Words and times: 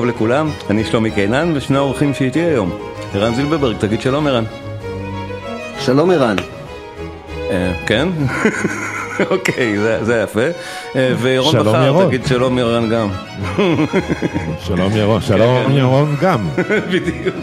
טוב 0.00 0.08
לכולם, 0.08 0.50
אני 0.70 0.84
שלומי 0.84 1.10
קינן 1.10 1.52
ושני 1.54 1.76
האורחים 1.76 2.14
שאיתי 2.14 2.40
היום. 2.40 2.78
ערן 3.14 3.34
זילברברג, 3.34 3.76
תגיד 3.76 4.00
שלום 4.00 4.26
ערן. 4.26 4.44
שלום 5.78 6.10
ערן. 6.10 6.36
אה, 7.50 7.72
כן? 7.86 8.08
אוקיי, 9.30 9.78
זה 9.78 10.22
יפה. 10.24 10.40
אה, 10.96 11.14
וירון 11.18 11.58
בכר, 11.58 12.06
תגיד 12.06 12.26
שלום 12.26 12.58
ערן 12.58 12.90
גם. 12.90 13.08
שלום 14.66 14.96
ירון, 14.96 15.20
שלום 15.20 15.64
כן. 15.66 15.72
ירון 15.72 16.16
גם. 16.20 16.48
בדיוק. 16.92 17.36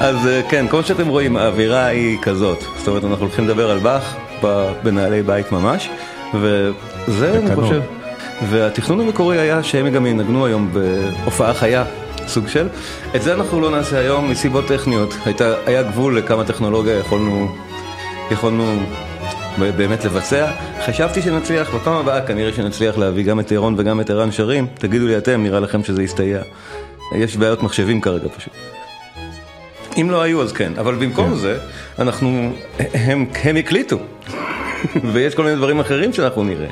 אז 0.00 0.26
אה, 0.26 0.40
כן, 0.48 0.68
כמו 0.68 0.82
שאתם 0.82 1.08
רואים, 1.08 1.36
האווירה 1.36 1.84
היא 1.84 2.18
כזאת. 2.22 2.64
זאת 2.76 2.88
אומרת, 2.88 3.04
אנחנו 3.04 3.24
הולכים 3.24 3.44
לדבר 3.44 3.70
על 3.70 3.78
באך 3.78 4.16
בנעלי 4.82 5.22
בית 5.22 5.52
ממש, 5.52 5.90
וזה 6.34 7.38
אני 7.38 7.54
חושב. 7.54 7.80
והתכנון 8.48 9.00
המקורי 9.00 9.38
היה 9.38 9.62
שהם 9.62 9.88
גם 9.88 10.06
ינגנו 10.06 10.46
היום 10.46 10.72
בהופעה 10.72 11.54
חיה, 11.54 11.84
סוג 12.26 12.48
של. 12.48 12.68
את 13.16 13.22
זה 13.22 13.34
אנחנו 13.34 13.60
לא 13.60 13.70
נעשה 13.70 13.98
היום 13.98 14.30
מסיבות 14.30 14.66
טכניות. 14.66 15.14
הייתה, 15.24 15.54
היה 15.66 15.82
גבול 15.82 16.18
לכמה 16.18 16.44
טכנולוגיה 16.44 16.98
יכולנו, 16.98 17.56
יכולנו 18.30 18.82
באמת 19.58 20.04
לבצע. 20.04 20.50
חשבתי 20.86 21.22
שנצליח, 21.22 21.74
בפעם 21.74 21.94
הבאה 21.96 22.20
כנראה 22.26 22.52
שנצליח 22.52 22.98
להביא 22.98 23.24
גם 23.24 23.40
את 23.40 23.52
ירון 23.52 23.74
וגם 23.78 24.00
את 24.00 24.10
ערן 24.10 24.32
שרים. 24.32 24.66
תגידו 24.74 25.06
לי 25.06 25.18
אתם, 25.18 25.42
נראה 25.42 25.60
לכם 25.60 25.84
שזה 25.84 26.02
יסתייע. 26.02 26.42
יש 27.16 27.36
בעיות 27.36 27.62
מחשבים 27.62 28.00
כרגע 28.00 28.28
פשוט. 28.36 28.52
אם 30.00 30.10
לא 30.10 30.22
היו 30.22 30.42
אז 30.42 30.52
כן, 30.52 30.72
אבל 30.78 30.94
במקום 30.94 31.30
כן. 31.30 31.34
זה, 31.34 31.58
אנחנו, 31.98 32.52
הם, 32.78 33.26
הם 33.44 33.56
הקליטו. 33.56 33.98
ויש 35.12 35.34
כל 35.34 35.44
מיני 35.44 35.56
דברים 35.56 35.80
אחרים 35.80 36.12
שאנחנו 36.12 36.44
נראה. 36.44 36.68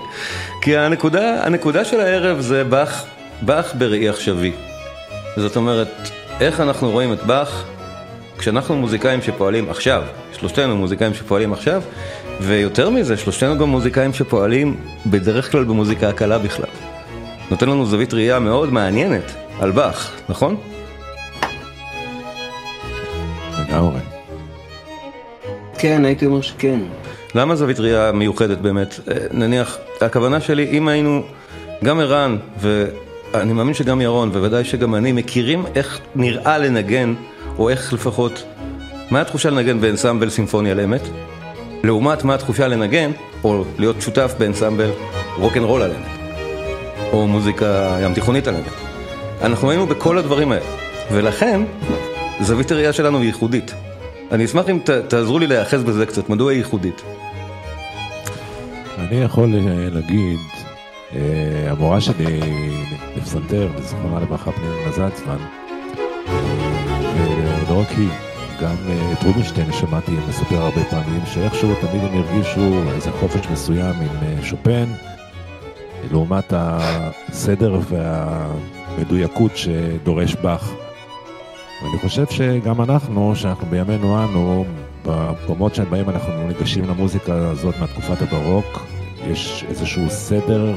כי 0.61 0.77
הנקודה, 0.77 1.45
הנקודה 1.45 1.85
של 1.85 2.01
הערב 2.01 2.41
זה 2.41 2.65
באך, 2.65 3.05
באך 3.43 3.75
בראי 3.75 4.09
עכשווי. 4.09 4.53
זאת 5.37 5.57
אומרת, 5.57 5.89
איך 6.41 6.61
אנחנו 6.61 6.91
רואים 6.91 7.13
את 7.13 7.23
באך 7.23 7.65
כשאנחנו 8.39 8.77
מוזיקאים 8.77 9.23
שפועלים 9.23 9.71
עכשיו, 9.71 10.03
שלושתנו 10.39 10.77
מוזיקאים 10.77 11.15
שפועלים 11.15 11.53
עכשיו, 11.53 11.83
ויותר 12.41 12.91
מזה, 12.91 13.17
שלושתנו 13.17 13.59
גם 13.59 13.69
מוזיקאים 13.69 14.13
שפועלים 14.13 14.77
בדרך 15.07 15.53
כלל 15.53 15.65
במוזיקה 15.65 16.09
הקלה 16.09 16.39
בכלל. 16.39 16.71
נותן 17.51 17.69
לנו 17.69 17.87
זווית 17.87 18.15
ראייה 18.15 18.39
מאוד 18.39 18.73
מעניינת 18.73 19.33
על 19.61 19.71
באך, 19.71 20.17
נכון? 20.29 20.57
לגמרי. 23.59 24.01
כן, 25.79 26.05
הייתי 26.05 26.27
אומר 26.27 26.41
שכן. 26.41 26.81
למה 27.35 27.57
זווית 27.57 27.81
ראייה 27.81 28.13
מיוחדת 28.13 28.59
באמת? 28.59 29.01
אה, 29.11 29.15
נניח, 29.33 29.79
הכוונה 30.01 30.41
שלי, 30.41 30.69
אם 30.71 30.89
היינו, 30.89 31.23
גם 31.85 32.01
ערן, 32.01 32.37
ואני 32.61 33.53
מאמין 33.53 33.75
שגם 33.75 34.01
ירון, 34.01 34.29
וודאי 34.29 34.65
שגם 34.65 34.95
אני, 34.95 35.13
מכירים 35.13 35.65
איך 35.75 36.01
נראה 36.15 36.59
לנגן, 36.59 37.15
או 37.59 37.69
איך 37.69 37.93
לפחות, 37.93 38.45
מה 39.11 39.21
התחושה 39.21 39.51
לנגן 39.51 39.81
באנסמבל 39.81 40.31
סימפוני 40.31 40.71
על 40.71 40.81
אמת? 40.81 41.03
לעומת 41.85 42.25
מה 42.25 42.35
התחושה 42.35 42.69
לנגן, 42.69 43.11
או 43.45 43.65
להיות 43.79 43.97
שותף 44.01 44.35
באנסמבל 44.39 44.91
רוקנרול 45.37 45.83
על 45.83 45.91
אמת, 45.91 46.33
או 47.13 47.27
מוזיקה 47.27 47.99
ים 48.03 48.15
תיכונית 48.15 48.49
על 48.49 48.55
אמת. 48.55 48.73
אנחנו 49.43 49.71
היינו 49.71 49.87
בכל 49.87 50.19
הדברים 50.19 50.53
האלה, 50.53 50.67
ולכן, 51.13 51.61
זווית 52.41 52.71
הראייה 52.71 52.93
שלנו 52.93 53.19
היא 53.19 53.27
ייחודית. 53.27 53.75
אני 54.33 54.45
אשמח 54.45 54.69
אם 54.71 54.79
ת, 54.85 54.91
תעזרו 54.91 55.39
לי 55.39 55.47
להיאחז 55.47 55.83
בזה 55.83 56.07
קצת, 56.07 56.29
מדוע 56.29 56.51
היא 56.51 56.59
ייחודית? 56.59 57.03
אני 58.99 59.17
יכול 59.17 59.55
אה, 59.55 59.89
להגיד, 59.91 60.39
אה, 61.15 61.71
המורה 61.71 62.01
שלי 62.01 62.41
לפסנתר, 63.17 63.69
זכרונה 63.79 64.21
לברכה 64.21 64.53
פנינה 64.53 64.93
זלצמן, 64.93 65.37
אה, 66.29 67.63
ולא 67.69 67.81
רק 67.81 67.89
היא, 67.89 68.09
גם 68.63 68.75
את 69.13 69.25
רובינשטיין 69.25 69.73
שמעתי 69.73 70.13
מספר 70.29 70.57
הרבה 70.57 70.85
פעמים, 70.85 71.21
שאיכשהו 71.27 71.75
תמיד 71.81 72.05
הם 72.05 72.19
הרגישו 72.19 72.91
איזה 72.95 73.13
חופש 73.13 73.47
מסוים 73.53 73.95
עם 74.01 74.43
שופן, 74.43 74.85
לעומת 76.11 76.53
הסדר 76.57 77.81
והמדויקות 77.89 79.57
שדורש 79.57 80.35
באך. 80.35 80.73
ואני 81.83 81.99
חושב 81.99 82.27
שגם 82.31 82.81
אנחנו, 82.81 83.37
שאנחנו 83.37 83.67
בימינו 83.67 84.25
אנו, 84.25 84.65
במקומות 85.09 85.75
שבהם 85.75 86.09
אנחנו 86.09 86.49
ניגשים 86.49 86.85
למוזיקה 86.85 87.35
הזאת 87.35 87.75
מהתקופת 87.81 88.23
הברוק, 88.23 88.87
יש 89.27 89.65
איזשהו 89.69 90.11
סדר 90.11 90.75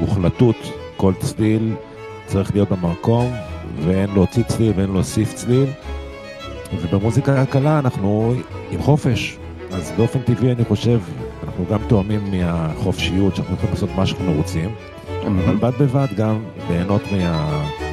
ומוחלטות, 0.00 0.56
כל 0.96 1.12
צליל 1.20 1.74
צריך 2.26 2.54
להיות 2.54 2.70
במקום, 2.70 3.32
ואין 3.84 4.10
להוציא 4.14 4.42
צליל 4.42 4.72
ואין 4.76 4.92
להוסיף 4.92 5.34
צליל. 5.34 5.68
ובמוזיקה 6.80 7.42
הקלה 7.42 7.78
אנחנו 7.78 8.34
עם 8.70 8.82
חופש, 8.82 9.38
אז 9.72 9.92
באופן 9.96 10.18
טבעי 10.22 10.52
אני 10.52 10.64
חושב, 10.64 11.00
אנחנו 11.44 11.64
גם 11.70 11.78
תואמים 11.88 12.30
מהחופשיות, 12.30 13.36
שאנחנו 13.36 13.54
יכולים 13.54 13.74
לעשות 13.74 13.90
מה 13.96 14.06
שאנחנו 14.06 14.32
רוצים, 14.32 14.74
אבל 15.26 15.56
בד 15.56 15.72
בבד 15.78 16.06
גם 16.16 16.44
ליהנות 16.70 17.02
מה... 17.12 17.85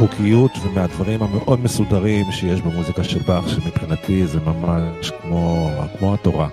מהחוקיות 0.00 0.50
ומהדברים 0.62 1.22
המאוד 1.22 1.60
מסודרים 1.60 2.32
שיש 2.32 2.60
במוזיקה 2.60 3.04
של 3.04 3.18
באך, 3.18 3.48
שמבחינתי 3.48 4.26
זה 4.26 4.38
ממש 4.40 5.10
כמו, 5.22 5.70
כמו 5.98 6.14
התורה. 6.14 6.48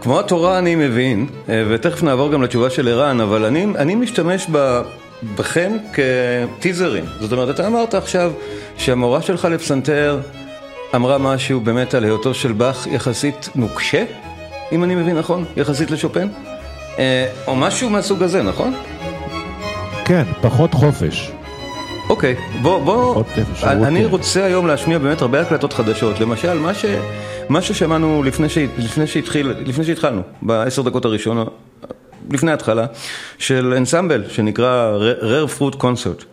כמו 0.00 0.20
התורה 0.20 0.58
אני 0.58 0.74
מבין, 0.74 1.26
אה, 1.48 1.64
ותכף 1.68 2.02
נעבור 2.02 2.32
גם 2.32 2.42
לתשובה 2.42 2.70
של 2.70 2.88
ערן, 2.88 3.20
אבל 3.20 3.44
אני, 3.44 3.64
אני 3.64 3.94
משתמש 3.94 4.46
ב, 4.52 4.82
בכם 5.36 5.72
כטיזרים. 5.92 7.04
זאת 7.20 7.32
אומרת, 7.32 7.54
אתה 7.54 7.66
אמרת 7.66 7.94
עכשיו 7.94 8.32
שהמורה 8.76 9.22
שלך 9.22 9.44
לפסנתר 9.44 10.20
אמרה 10.94 11.18
משהו 11.18 11.60
באמת 11.60 11.94
על 11.94 12.04
היותו 12.04 12.34
של 12.34 12.52
באך 12.52 12.86
יחסית 12.86 13.48
נוקשה, 13.54 14.04
אם 14.72 14.84
אני 14.84 14.94
מבין 14.94 15.18
נכון, 15.18 15.44
יחסית 15.56 15.90
לשופן, 15.90 16.28
אה, 16.98 17.26
או 17.46 17.56
משהו 17.56 17.90
מהסוג 17.90 18.22
הזה, 18.22 18.42
נכון? 18.42 18.74
כן, 20.04 20.24
פחות 20.40 20.74
חופש. 20.74 21.32
אוקיי, 22.08 22.36
בוא, 22.62 22.84
בוא, 22.84 23.22
אני 23.62 24.06
רוצה 24.06 24.44
היום 24.44 24.66
להשמיע 24.66 24.98
באמת 24.98 25.22
הרבה 25.22 25.40
הקלטות 25.40 25.72
חדשות, 25.72 26.20
למשל 26.20 26.58
מה, 26.58 26.74
ש, 26.74 26.84
מה 27.48 27.62
ששמענו 27.62 28.22
לפני, 28.22 28.48
ש, 28.48 28.58
לפני, 28.78 29.06
שהתחיל, 29.06 29.54
לפני 29.66 29.84
שהתחלנו, 29.84 30.22
בעשר 30.42 30.82
דקות 30.82 31.04
הראשונות, 31.04 31.56
לפני 32.30 32.50
ההתחלה, 32.50 32.86
של 33.38 33.74
אנסמבל 33.76 34.24
שנקרא 34.28 34.98
rare 35.20 35.58
fruit 35.58 35.76
concert, 35.76 36.24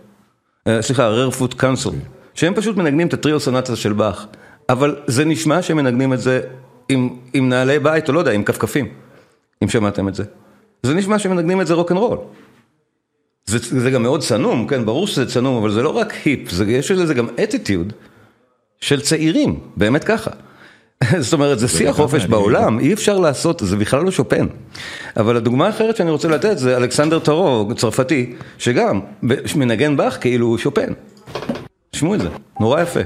אה, 0.67 0.81
סליחה, 0.81 1.09
rare 1.09 1.41
fruit 1.41 1.53
council, 1.61 1.93
שהם 2.33 2.53
פשוט 2.55 2.77
מנגנים 2.77 3.07
את 3.07 3.13
הטריו 3.13 3.39
סונטה 3.39 3.75
של 3.75 3.93
באך, 3.93 4.25
אבל 4.69 4.95
זה 5.07 5.25
נשמע 5.25 5.61
שהם 5.61 5.77
מנגנים 5.77 6.13
את 6.13 6.19
זה 6.19 6.41
עם, 6.89 7.09
עם 7.33 7.49
נעלי 7.49 7.79
בית, 7.79 8.09
או 8.09 8.13
לא 8.13 8.19
יודע, 8.19 8.31
עם 8.31 8.43
כפכפים, 8.43 8.87
אם 9.63 9.69
שמעתם 9.69 10.07
את 10.07 10.15
זה. 10.15 10.23
זה 10.83 10.93
נשמע 10.93 11.19
שמנגנים 11.19 11.61
את 11.61 11.67
זה 11.67 11.73
רוקנרול. 11.73 12.17
זה, 13.45 13.81
זה 13.81 13.91
גם 13.91 14.03
מאוד 14.03 14.21
צנום, 14.21 14.67
כן, 14.67 14.85
ברור 14.85 15.07
שזה 15.07 15.25
צנום, 15.25 15.57
אבל 15.57 15.71
זה 15.71 15.83
לא 15.83 15.97
רק 15.97 16.13
היפ, 16.25 16.49
זה, 16.49 16.71
יש 16.71 16.91
לזה 16.91 17.13
גם 17.13 17.27
אטיטיוד 17.43 17.93
של 18.81 19.01
צעירים, 19.01 19.59
באמת 19.75 20.03
ככה. 20.03 20.31
זאת 21.19 21.33
אומרת, 21.33 21.59
זה 21.59 21.67
שיא 21.67 21.89
החופש 21.89 22.25
בעולם, 22.25 22.79
אי 22.79 22.93
אפשר 22.93 23.19
לעשות, 23.19 23.61
זה 23.65 23.77
בכלל 23.77 24.03
לא 24.03 24.11
שופן. 24.11 24.47
אבל 25.17 25.37
הדוגמה 25.37 25.65
האחרת 25.65 25.95
שאני 25.95 26.11
רוצה 26.11 26.27
לתת 26.27 26.57
זה 26.57 26.77
אלכסנדר 26.77 27.19
טרו, 27.19 27.69
צרפתי, 27.75 28.35
שגם 28.57 28.99
מנגן 29.55 29.97
באך 29.97 30.17
כאילו 30.21 30.47
הוא 30.47 30.57
שופן. 30.57 30.93
תשמעו 31.91 32.15
את 32.15 32.21
זה, 32.21 32.29
נורא 32.59 32.81
יפה. 32.81 32.99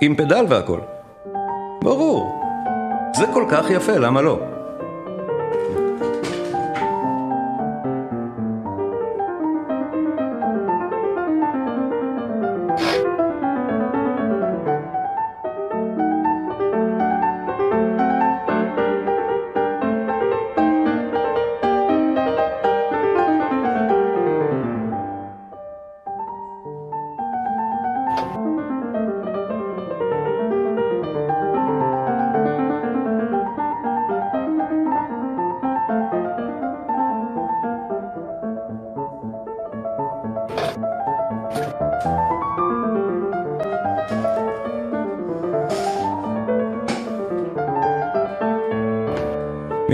עם 0.00 0.16
פדל 0.16 0.44
והכל. 0.48 0.80
ברור. 1.84 2.40
זה 3.16 3.24
כל 3.34 3.44
כך 3.50 3.70
יפה, 3.70 3.92
למה 3.92 4.22
לא? 4.22 4.38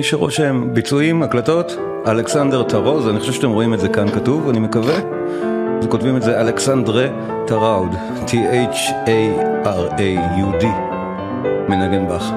מי 0.00 0.04
שרושם 0.04 0.68
ביצועים, 0.72 1.22
הקלטות, 1.22 1.76
אלכסנדר 2.06 2.62
טרוז, 2.62 3.08
אני 3.08 3.20
חושב 3.20 3.32
שאתם 3.32 3.50
רואים 3.50 3.74
את 3.74 3.80
זה 3.80 3.88
כאן 3.88 4.10
כתוב, 4.10 4.48
אני 4.48 4.58
מקווה. 4.58 4.94
וכותבים 5.82 6.16
את 6.16 6.22
זה 6.22 6.40
אלכסנדרה 6.40 7.06
טראוד, 7.46 7.94
T-H-A-R-A-U-D, 8.26 9.56
מנגן 11.68 12.08
באך. 12.08 12.32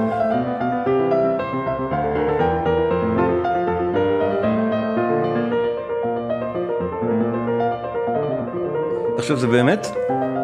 עכשיו 9.18 9.38
זה 9.38 9.48
באמת 9.48 9.88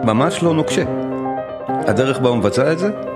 ממש 0.04 0.44
לא 0.44 0.54
נוקשה. 0.54 0.84
הדרך 1.68 2.20
בה 2.20 2.30
הוא 2.30 2.38
מבצע 2.38 2.72
את 2.72 2.80
זה 2.80 3.09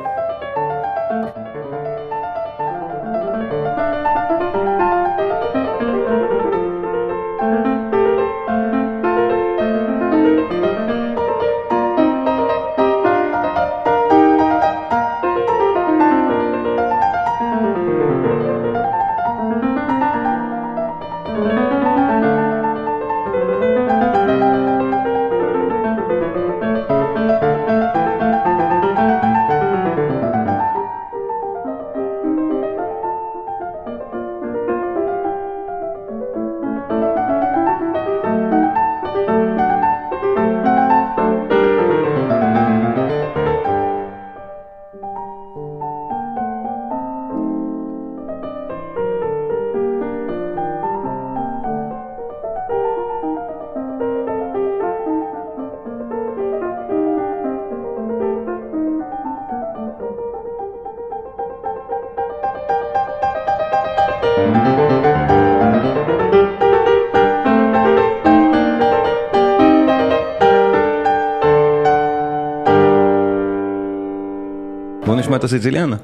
את 75.43 75.45
הסיציליאנה. 75.45 75.95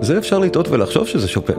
זה 0.00 0.18
אפשר 0.18 0.38
לטעות 0.38 0.68
ולחשוב 0.68 1.06
שזה 1.06 1.28
שופן. 1.28 1.54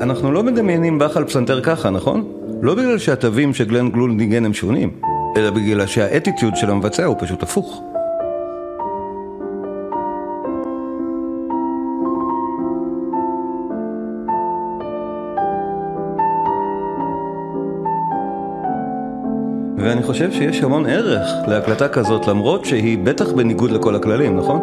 אנחנו 0.00 0.32
לא 0.32 0.42
מדמיינים 0.42 0.98
באך 0.98 1.16
על 1.16 1.24
פסנתר 1.24 1.60
ככה, 1.60 1.90
נכון? 1.90 2.24
לא 2.60 2.74
בגלל 2.74 2.98
שהתווים 2.98 3.54
שגלן 3.54 3.90
גלול 3.90 4.10
ניגן 4.10 4.44
הם 4.44 4.54
שונים, 4.54 4.90
אלא 5.36 5.50
בגלל 5.50 5.86
שהאטיטיוד 5.86 6.56
של 6.56 6.70
המבצע 6.70 7.04
הוא 7.04 7.16
פשוט 7.20 7.42
הפוך. 7.42 7.91
ואני 20.02 20.12
חושב 20.12 20.32
שיש 20.32 20.62
המון 20.62 20.86
ערך 20.86 21.28
להקלטה 21.46 21.88
כזאת, 21.88 22.26
למרות 22.26 22.64
שהיא 22.64 22.98
בטח 22.98 23.32
בניגוד 23.32 23.70
לכל 23.70 23.96
הכללים, 23.96 24.36
נכון? 24.36 24.60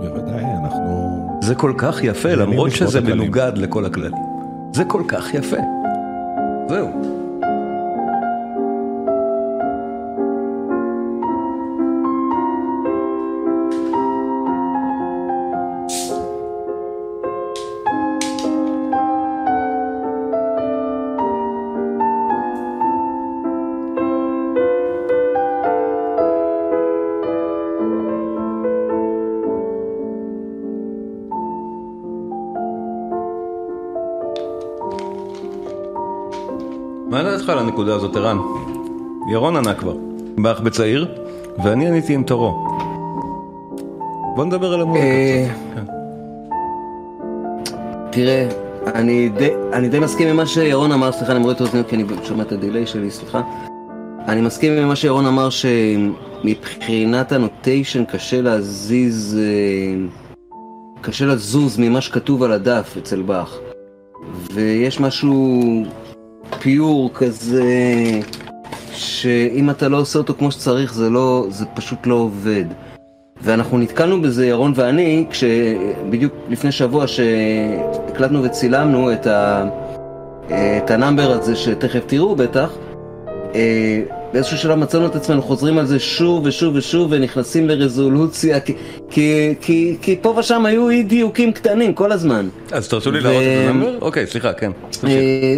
בוודאי, 0.00 0.44
אנחנו... 0.64 1.38
זה 1.42 1.54
כל 1.54 1.72
כך 1.78 2.04
יפה, 2.04 2.34
למרות 2.34 2.70
שזה 2.70 3.00
מנוגד 3.00 3.52
לכל 3.56 3.84
הכללים. 3.84 4.22
זה 4.72 4.84
כל 4.84 5.02
כך 5.08 5.34
יפה. 5.34 5.56
זהו. 6.68 6.88
הנקודה 37.58 37.94
הזאת, 37.94 38.16
ערן. 38.16 38.38
ירון 39.32 39.56
ענה 39.56 39.74
כבר, 39.74 39.94
באך 40.38 40.60
בצעיר, 40.60 41.06
ואני 41.64 41.88
עניתי 41.88 42.14
עם 42.14 42.22
תורו. 42.22 42.66
בוא 44.36 44.44
נדבר 44.44 44.74
על 44.74 44.80
המוזיקה 44.80 45.06
אה, 45.06 45.48
קצת. 45.48 45.74
כן. 45.74 45.84
תראה, 48.10 48.48
אני 49.72 49.88
די 49.88 49.98
מסכים 49.98 50.28
עם 50.28 50.36
מה 50.36 50.46
שירון 50.46 50.92
אמר, 50.92 51.12
סליחה, 51.12 51.32
אני 51.32 51.40
מוריד 51.40 51.54
את 51.54 51.60
האוזניות 51.60 51.88
כי 51.88 51.96
אני 51.96 52.04
שומע 52.24 52.42
את 52.42 52.52
ה 52.52 52.58
delay 52.58 52.86
שלי, 52.86 53.10
סליחה. 53.10 53.42
אני 54.28 54.40
מסכים 54.40 54.72
עם 54.72 54.88
מה 54.88 54.96
שירון 54.96 55.26
אמר 55.26 55.48
שמבחינת 55.50 57.32
ה 57.32 57.40
notation 57.40 58.04
קשה 58.04 58.40
להזיז, 58.40 59.38
אה, 59.40 60.06
קשה 61.00 61.26
לזוז 61.26 61.78
ממה 61.78 62.00
שכתוב 62.00 62.42
על 62.42 62.52
הדף 62.52 62.94
אצל 62.98 63.22
באך. 63.22 63.58
ויש 64.52 65.00
משהו 65.00 65.62
pure 66.60 67.10
כזה, 67.14 67.64
שאם 68.92 69.70
אתה 69.70 69.88
לא 69.88 69.96
עושה 69.96 70.18
אותו 70.18 70.34
כמו 70.34 70.50
שצריך 70.50 70.94
זה 70.94 71.10
לא, 71.10 71.46
זה 71.48 71.66
פשוט 71.74 72.06
לא 72.06 72.14
עובד. 72.14 72.64
ואנחנו 73.42 73.78
נתקלנו 73.78 74.22
בזה, 74.22 74.46
ירון 74.46 74.72
ואני, 74.74 75.26
כשבדיוק 75.30 76.32
לפני 76.48 76.72
שבוע 76.72 77.04
שהקלטנו 77.06 78.42
וצילמנו 78.42 79.12
את, 79.12 79.26
ה, 79.26 79.68
את 80.48 80.90
ה 80.90 80.96
number 80.96 81.30
הזה 81.30 81.56
שתכף 81.56 82.00
תראו 82.06 82.36
בטח, 82.36 82.70
אה, 83.54 84.02
באיזשהו 84.32 84.58
שלב 84.58 84.78
מצאנו 84.78 85.06
את 85.06 85.16
עצמנו 85.16 85.42
חוזרים 85.42 85.78
על 85.78 85.86
זה 85.86 85.98
שוב 85.98 86.46
ושוב 86.46 86.74
ושוב 86.76 87.08
ונכנסים 87.10 87.68
לרזולוציה 87.68 88.60
כי, 88.60 88.74
כי, 89.10 89.54
כי, 89.60 89.96
כי 90.02 90.18
פה 90.22 90.34
ושם 90.38 90.66
היו 90.66 90.90
אי 90.90 91.02
דיוקים 91.02 91.52
קטנים 91.52 91.94
כל 91.94 92.12
הזמן. 92.12 92.48
אז 92.72 92.88
תרשו 92.88 93.10
לי 93.10 93.20
להראות 93.20 93.42
את 93.42 93.68
ה 93.68 93.72
number? 93.72 93.98
אוקיי, 94.00 94.26
סליחה, 94.26 94.52
כן. 94.52 94.70
אה, 95.04 95.10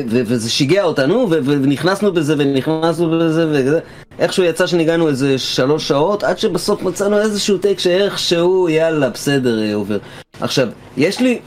וזה 0.07 0.51
שיגע 0.51 0.85
אותנו 0.85 1.31
ונכנסנו 1.31 2.13
בזה 2.13 2.35
ונכנסנו 2.39 3.11
בזה 3.11 3.47
וזה. 3.49 3.81
איכשהו 4.19 4.45
יצא 4.45 4.67
שניגענו 4.67 5.09
איזה 5.09 5.39
שלוש 5.39 5.89
שעות 5.89 6.25
עד 6.25 6.39
שבסוף 6.39 6.83
מצאנו 6.83 7.19
איזשהו 7.19 7.59
take 7.59 7.79
שאיכשהו 7.79 8.69
יאללה 8.69 9.11
בסדר 9.11 9.63
אה, 9.63 9.75
עובר. 9.75 9.99
עכשיו, 10.41 10.69
יש 10.97 11.21
לי 11.21 11.39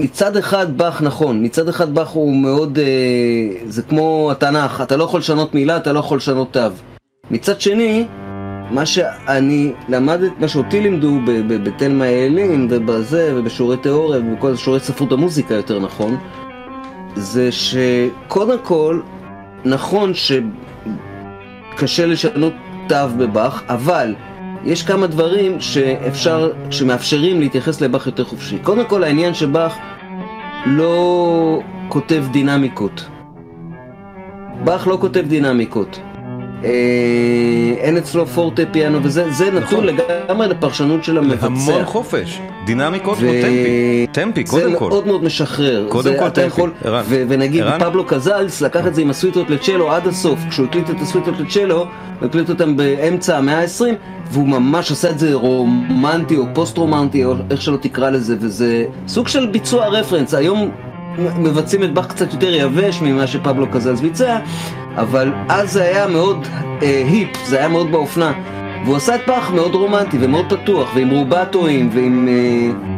מצד 0.00 0.36
אחד 0.36 0.76
באך 0.76 1.02
נכון, 1.02 1.44
מצד 1.44 1.68
אחד 1.68 1.94
באך 1.94 2.08
הוא 2.08 2.36
מאוד, 2.36 2.78
אה, 2.78 2.84
זה 3.66 3.82
כמו 3.82 4.28
התנ"ך, 4.30 4.80
אתה 4.80 4.96
לא 4.96 5.04
יכול 5.04 5.20
לשנות 5.20 5.54
מילה, 5.54 5.76
אתה 5.76 5.92
לא 5.92 5.98
יכול 5.98 6.16
לשנות 6.16 6.52
תו. 6.52 6.60
מצד 7.30 7.60
שני, 7.60 8.06
מה 8.70 8.86
שאני 8.86 9.72
למדת, 9.88 10.32
מה 10.38 10.48
שאותי 10.48 10.80
לימדו 10.80 11.18
בתלמה 11.48 12.04
האלים 12.04 12.66
ובזה 12.70 13.32
ובשיעורי 13.36 13.76
תיאוריה 13.76 14.20
ובכל 14.20 14.56
שיעורי 14.56 14.80
ספרות 14.80 15.12
המוזיקה 15.12 15.54
יותר 15.54 15.78
נכון, 15.78 16.16
זה 17.16 17.48
שקודם 17.52 18.58
כל, 18.62 19.00
נכון 19.64 20.12
שקשה 21.74 22.06
לשנות 22.06 22.52
תו 22.88 23.08
בבאך, 23.18 23.62
אבל 23.68 24.14
יש 24.66 24.82
כמה 24.82 25.06
דברים 25.06 25.60
שאפשר, 25.60 26.50
שמאפשרים 26.70 27.40
להתייחס 27.40 27.80
לבאך 27.80 28.06
יותר 28.06 28.24
חופשי. 28.24 28.58
קודם 28.62 28.84
כל 28.84 29.04
העניין 29.04 29.34
שבאך 29.34 29.76
לא 30.66 31.60
כותב 31.88 32.24
דינמיקות. 32.32 33.08
באך 34.64 34.86
לא 34.86 34.98
כותב 35.00 35.24
דינמיקות. 35.28 36.00
אין 37.78 37.96
אצלו 37.96 38.26
פורטה 38.26 38.62
פיאנו 38.70 38.98
וזה 39.02 39.30
זה 39.30 39.50
נתון 39.50 39.60
נכון. 39.62 39.86
לגמרי 39.86 40.48
לפרשנות 40.48 41.04
של 41.04 41.18
המבצע. 41.18 41.46
המון 41.46 41.84
חופש, 41.84 42.40
דינמיקות 42.66 43.18
כמו 43.18 43.30
טמפי, 43.32 44.06
טמפי 44.12 44.44
קודם 44.44 44.74
כל. 44.76 44.84
זה 44.84 44.90
מאוד 44.90 45.06
מאוד 45.06 45.24
משחרר. 45.24 45.86
קודם 45.88 46.14
כל 46.18 46.28
טמפי, 46.28 46.46
יכול, 46.46 46.72
ערן. 46.84 47.04
ונגיד 47.08 47.62
ערן? 47.62 47.80
פבלו 47.80 48.04
קזלס 48.04 48.60
לקח 48.60 48.86
את 48.86 48.94
זה 48.94 49.02
עם 49.02 49.10
הסוויטות 49.10 49.50
לצ'לו 49.50 49.92
עד 49.92 50.06
הסוף, 50.06 50.38
כשהוא 50.50 50.66
הקליט 50.66 50.90
את 50.90 51.00
הסוויטות 51.00 51.34
לצ'לו, 51.40 51.78
הוא 51.78 51.86
הקליט 52.28 52.48
אותם 52.48 52.76
באמצע 52.76 53.38
המאה 53.38 53.60
ה-20, 53.60 53.84
והוא 54.30 54.48
ממש 54.48 54.92
עשה 54.92 55.10
את 55.10 55.18
זה 55.18 55.34
רומנטי 55.34 56.36
או 56.36 56.44
פוסט 56.54 56.78
רומנטי 56.78 57.24
או 57.24 57.34
איך 57.50 57.62
שלא 57.62 57.76
תקרא 57.76 58.10
לזה, 58.10 58.36
וזה 58.40 58.84
סוג 59.08 59.28
של 59.28 59.46
ביצוע 59.46 59.86
reference. 59.86 60.34
היום 60.34 60.70
מבצעים 61.18 61.84
את 61.84 61.94
באך 61.94 62.06
קצת 62.06 62.32
יותר 62.32 62.54
יבש 62.54 63.02
ממה 63.02 63.26
שפבלו 63.26 63.66
קזלס 63.70 64.00
ביצע, 64.00 64.38
אבל 64.96 65.32
אז 65.48 65.72
זה 65.72 65.82
היה 65.82 66.06
מאוד 66.06 66.46
אה, 66.82 67.02
היפ, 67.08 67.28
זה 67.44 67.58
היה 67.58 67.68
מאוד 67.68 67.90
באופנה. 67.90 68.32
והוא 68.84 68.96
עשה 68.96 69.14
את 69.14 69.20
באך 69.26 69.50
מאוד 69.50 69.74
רומנטי 69.74 70.16
ומאוד 70.20 70.52
פתוח, 70.52 70.92
ועם 70.94 71.10
רובטואים 71.10 71.88
ועם... 71.92 72.28
אה, 72.28 72.95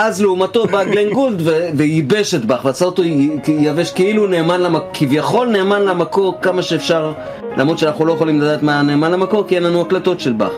ואז 0.00 0.22
לעומתו 0.22 0.66
בא 0.66 0.84
גלן 0.84 1.10
גולד 1.10 1.42
וייבש 1.74 2.34
את 2.34 2.44
באך 2.44 2.64
ועשה 2.64 2.84
אותו 2.84 3.02
יבש 3.48 3.92
כאילו 3.92 4.26
נאמן 4.26 4.60
למקור, 4.60 4.88
כביכול 4.92 5.48
נאמן 5.48 5.82
למקור 5.82 6.38
כמה 6.42 6.62
שאפשר 6.62 7.12
למרות 7.56 7.78
שאנחנו 7.78 8.04
לא 8.04 8.12
יכולים 8.12 8.40
לדעת 8.40 8.62
מה 8.62 8.82
נאמן 8.82 9.12
למקור 9.12 9.44
כי 9.48 9.54
אין 9.54 9.62
לנו 9.62 9.80
הקלטות 9.80 10.20
של 10.20 10.32
באך. 10.32 10.52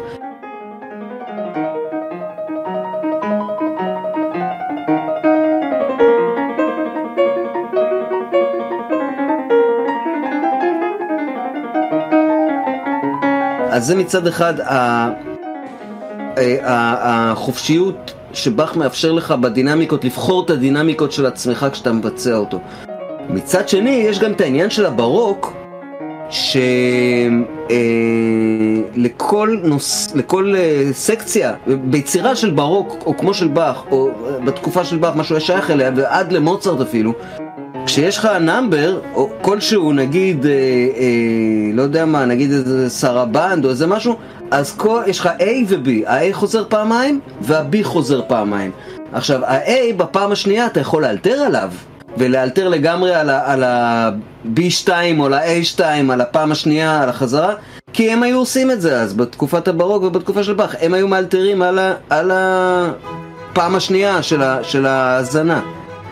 אז 13.70 13.86
זה 13.86 13.96
מצד 13.96 14.26
אחד 14.26 14.54
החופשיות 16.64 18.12
שבאך 18.32 18.76
מאפשר 18.76 19.12
לך 19.12 19.30
בדינמיקות 19.30 20.04
לבחור 20.04 20.44
את 20.44 20.50
הדינמיקות 20.50 21.12
של 21.12 21.26
עצמך 21.26 21.66
כשאתה 21.72 21.92
מבצע 21.92 22.36
אותו. 22.36 22.60
מצד 23.28 23.68
שני, 23.68 23.90
יש 23.90 24.18
גם 24.18 24.32
את 24.32 24.40
העניין 24.40 24.70
של 24.70 24.86
הברוק, 24.86 25.52
שלכל 26.30 26.68
אה, 29.62 29.68
נוס... 29.68 30.14
אה, 30.54 30.92
סקציה, 30.92 31.54
ביצירה 31.66 32.36
של 32.36 32.50
ברוק, 32.50 33.02
או 33.06 33.16
כמו 33.16 33.34
של 33.34 33.48
באך, 33.48 33.82
או 33.90 34.08
אה, 34.08 34.12
בתקופה 34.44 34.84
של 34.84 34.96
באך, 34.98 35.16
משהו 35.16 35.34
היה 35.34 35.40
שייך 35.40 35.70
אליה, 35.70 35.90
ועד 35.96 36.32
למוצרט 36.32 36.80
אפילו, 36.80 37.12
כשיש 37.86 38.18
לך 38.18 38.28
number, 38.40 39.00
או 39.14 39.30
כלשהו, 39.42 39.92
נגיד, 39.92 40.46
אה, 40.46 40.50
אה, 40.50 40.56
לא 41.74 41.82
יודע 41.82 42.04
מה, 42.04 42.24
נגיד 42.24 42.50
איזה 42.52 42.90
סרבנד 42.90 43.64
או 43.64 43.70
איזה 43.70 43.86
משהו, 43.86 44.16
אז 44.50 44.74
כל, 44.76 45.02
יש 45.06 45.20
לך 45.20 45.28
A 45.38 45.42
ו-B, 45.68 45.88
ה-A 46.10 46.32
חוזר 46.32 46.64
פעמיים 46.68 47.20
וה-B 47.40 47.76
חוזר 47.82 48.20
פעמיים. 48.26 48.70
עכשיו, 49.12 49.44
ה-A 49.44 49.70
בפעם 49.96 50.32
השנייה 50.32 50.66
אתה 50.66 50.80
יכול 50.80 51.02
לאלתר 51.02 51.30
עליו, 51.46 51.70
ולאלתר 52.16 52.68
לגמרי 52.68 53.14
על 53.14 53.62
ה-B2 53.64 54.88
או 55.18 55.28
ל-A2, 55.28 55.80
על 56.12 56.20
הפעם 56.20 56.52
השנייה, 56.52 57.02
על 57.02 57.08
החזרה, 57.08 57.54
כי 57.92 58.10
הם 58.10 58.22
היו 58.22 58.38
עושים 58.38 58.70
את 58.70 58.80
זה 58.80 59.00
אז, 59.00 59.14
בתקופת 59.14 59.68
הברוק 59.68 60.02
ובתקופה 60.02 60.42
של 60.42 60.54
באך, 60.54 60.74
הם 60.80 60.94
היו 60.94 61.08
מאלתרים 61.08 61.62
על, 61.62 61.78
ה- 61.78 61.94
על 62.10 62.30
הפעם 62.34 63.74
השנייה 63.74 64.22
של, 64.22 64.42
ה- 64.42 64.58
של 64.62 64.86
ההאזנה. 64.86 65.60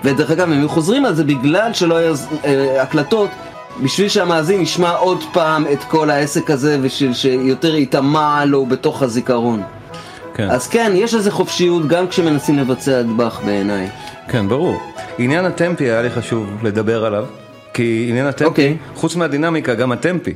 ודרך 0.04 0.30
אגב, 0.30 0.52
הם 0.52 0.58
היו 0.58 0.68
חוזרים 0.68 1.04
על 1.04 1.14
זה 1.14 1.24
בגלל 1.24 1.72
שלא 1.72 1.96
היו 1.96 2.14
אה, 2.44 2.82
הקלטות, 2.82 3.30
בשביל 3.82 4.08
שהמאזין 4.08 4.60
ישמע 4.60 4.90
עוד 4.90 5.24
פעם 5.32 5.64
את 5.72 5.84
כל 5.84 6.10
העסק 6.10 6.50
הזה, 6.50 6.78
ושביל 6.82 7.14
שיותר 7.14 7.74
ייטמע 7.74 8.44
לו 8.44 8.66
בתוך 8.66 9.02
הזיכרון. 9.02 9.62
כן. 10.34 10.50
אז 10.50 10.68
כן, 10.68 10.92
יש 10.94 11.14
איזה 11.14 11.30
חופשיות 11.30 11.88
גם 11.88 12.08
כשמנסים 12.08 12.58
לבצע 12.58 13.02
באך 13.16 13.40
בעיניי. 13.44 13.88
כן, 14.28 14.48
ברור. 14.48 14.76
עניין 15.18 15.44
הטמפי 15.44 15.84
היה 15.84 16.02
לי 16.02 16.10
חשוב 16.10 16.46
לדבר 16.62 17.04
עליו, 17.04 17.24
כי 17.74 18.06
עניין 18.08 18.26
הטמפי, 18.26 18.44
okay. 18.44 18.48
אוקיי. 18.48 18.76
חוץ 18.96 19.16
מהדינמיקה, 19.16 19.74
גם 19.74 19.92
הטמפי, 19.92 20.34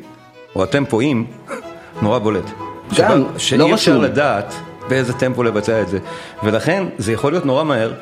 או 0.57 0.63
הטמפואים, 0.63 1.27
נורא 2.03 2.19
בולט. 2.19 2.45
גם, 2.45 2.53
שבה, 2.95 3.15
לא 3.15 3.39
שאי 3.39 3.75
אפשר 3.75 3.99
לדעת 3.99 4.55
באיזה 4.89 5.13
טמפו 5.13 5.43
לבצע 5.43 5.81
את 5.81 5.89
זה, 5.89 5.99
ולכן 6.43 6.85
זה 6.99 7.13
יכול 7.13 7.33
להיות 7.33 7.47
נורא 7.47 7.65
מהר, 7.65 7.93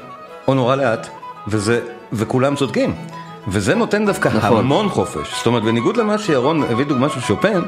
או 0.48 0.54
נורא 0.54 0.76
לאט, 0.76 1.08
וזה, 1.48 1.80
וכולם 2.12 2.56
צודקים. 2.56 2.94
וזה 3.48 3.74
נותן 3.74 4.06
דווקא 4.06 4.28
נכון. 4.28 4.58
המון 4.58 4.88
חופש. 4.88 5.34
זאת 5.36 5.46
אומרת, 5.46 5.62
בניגוד 5.62 5.96
למה 5.96 6.18
שירון 6.18 6.62
הביא 6.62 6.84
דוגמה 6.84 7.08
של 7.08 7.20
שופן, 7.20 7.62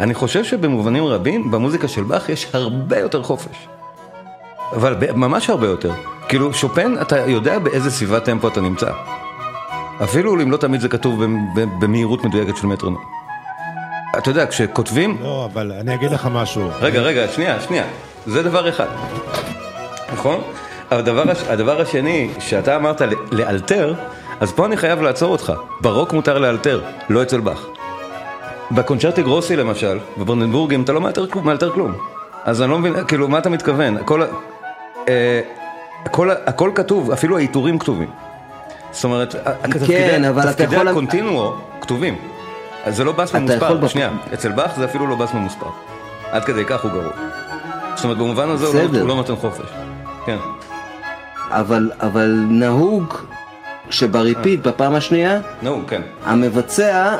אני 0.00 0.14
חושב 0.14 0.44
שבמובנים 0.44 1.04
רבים, 1.04 1.50
במוזיקה 1.50 1.88
של 1.88 2.02
באך 2.02 2.28
יש 2.28 2.46
הרבה 2.52 2.98
יותר 2.98 3.22
חופש. 3.22 3.68
אבל 4.72 4.96
ממש 5.14 5.50
הרבה 5.50 5.66
יותר. 5.66 5.92
כאילו, 6.28 6.54
שופן, 6.54 6.94
אתה 7.02 7.18
יודע 7.18 7.58
באיזה 7.58 7.90
סביבת 7.90 8.24
טמפו 8.24 8.48
אתה 8.48 8.60
נמצא. 8.60 8.90
אפילו 10.02 10.42
אם 10.42 10.50
לא 10.50 10.56
תמיד 10.56 10.80
זה 10.80 10.88
כתוב 10.88 11.24
במהירות 11.54 12.24
מדויקת 12.24 12.56
של 12.56 12.66
מטרונום. 12.66 13.02
אתה 14.18 14.30
יודע, 14.30 14.46
כשכותבים... 14.46 15.16
לא, 15.22 15.48
אבל 15.52 15.72
אני 15.72 15.94
אגיד 15.94 16.10
לך 16.10 16.28
משהו. 16.32 16.70
רגע, 16.80 17.00
רגע, 17.00 17.28
שנייה, 17.28 17.60
שנייה. 17.60 17.84
זה 18.26 18.42
דבר 18.42 18.68
אחד. 18.68 18.86
נכון? 20.12 20.40
הדבר, 20.90 21.22
הדבר 21.48 21.80
השני, 21.80 22.30
שאתה 22.38 22.76
אמרת 22.76 23.02
לאלתר, 23.32 23.94
אז 24.40 24.52
פה 24.52 24.66
אני 24.66 24.76
חייב 24.76 25.02
לעצור 25.02 25.32
אותך. 25.32 25.52
ברוק 25.80 26.12
מותר 26.12 26.38
לאלתר, 26.38 26.80
לא 27.08 27.22
אצל 27.22 27.40
באך. 27.40 27.66
בקונצ'רטי 28.70 29.22
גרוסי 29.22 29.56
למשל, 29.56 29.98
בברנדבורגים, 30.18 30.82
אתה 30.82 30.92
לא 30.92 31.00
מאלתר 31.00 31.26
כלום, 31.26 31.46
מאלתר 31.46 31.72
כלום. 31.72 31.92
אז 32.44 32.62
אני 32.62 32.70
לא 32.70 32.78
מבין, 32.78 33.04
כאילו, 33.04 33.28
מה 33.28 33.38
אתה 33.38 33.48
מתכוון? 33.48 33.96
הכל, 33.96 34.22
אה, 35.08 35.40
הכל, 36.04 36.30
הכל 36.30 36.70
כתוב, 36.74 37.10
אפילו 37.10 37.36
העיטורים 37.36 37.78
כתובים. 37.78 38.08
זאת 38.90 39.04
אומרת, 39.04 39.32
כן. 39.32 40.32
תפקידי 40.52 40.76
הקונטינואו 40.76 41.54
כתובים. 41.80 42.18
אז 42.84 42.96
זה 42.96 43.04
לא 43.04 43.12
בס 43.12 43.34
ממוספר, 43.34 43.88
שנייה, 43.88 44.10
אצל 44.34 44.52
באך 44.52 44.76
זה 44.76 44.84
אפילו 44.84 45.06
לא 45.06 45.16
בס 45.16 45.34
ממוספר. 45.34 45.66
עד 46.30 46.44
כדי 46.44 46.64
כך 46.64 46.84
הוא 46.84 46.90
גרוע. 46.90 47.12
זאת 47.94 48.04
אומרת, 48.04 48.18
במובן 48.18 48.48
הזה 48.48 48.66
הוא 48.66 48.74
לא, 48.74 48.98
הוא 48.98 49.08
לא 49.08 49.14
נותן 49.14 49.36
חופש. 49.36 49.66
כן. 50.26 50.36
אבל, 51.50 51.90
אבל 52.00 52.44
נהוג 52.48 53.14
שבריפיט 53.90 54.66
בפעם 54.66 54.94
השנייה, 54.94 55.40
נהוג, 55.62 55.82
כן. 55.88 56.02
המבצע 56.24 57.16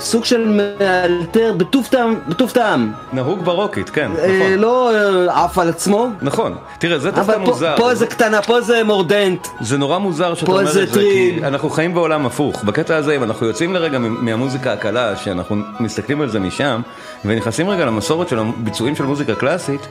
סוג 0.00 0.24
של 0.24 0.48
מאלתר 0.48 1.54
בטוב 1.56 1.86
טעם, 1.90 2.20
בטוב 2.28 2.50
טעם. 2.50 2.92
נהוג 3.12 3.44
ברוקית, 3.44 3.90
כן, 3.90 4.10
אה, 4.18 4.26
נכון. 4.26 4.52
לא 4.52 4.90
אה, 4.94 5.44
עף 5.44 5.58
על 5.58 5.68
עצמו. 5.68 6.08
נכון. 6.22 6.56
תראה, 6.78 6.98
זה 6.98 7.10
דווקא 7.10 7.38
מוזר. 7.38 7.74
פה 7.76 7.94
זה 7.94 8.06
קטנה, 8.06 8.42
פה 8.42 8.60
זה 8.60 8.84
מורדנט. 8.84 9.46
זה 9.60 9.78
נורא 9.78 9.98
מוזר 9.98 10.34
שאתה 10.34 10.50
אומר 10.50 10.62
את 10.62 10.72
זה, 10.72 10.86
כי 10.92 11.38
אנחנו 11.42 11.70
חיים 11.70 11.94
בעולם 11.94 12.26
הפוך. 12.26 12.64
בקטע 12.64 12.96
הזה, 12.96 13.16
אם 13.16 13.22
אנחנו 13.22 13.46
יוצאים 13.46 13.74
לרגע 13.74 13.98
מהמוזיקה 13.98 14.72
הקלה, 14.72 15.16
שאנחנו 15.16 15.56
מסתכלים 15.80 16.20
על 16.20 16.28
זה 16.28 16.40
משם, 16.40 16.80
ונכנסים 17.24 17.68
רגע 17.68 17.84
למסורת 17.84 18.28
של 18.28 18.38
הביצועים 18.38 18.96
של 18.96 19.04
מוזיקה 19.04 19.34
קלאסית, 19.34 19.88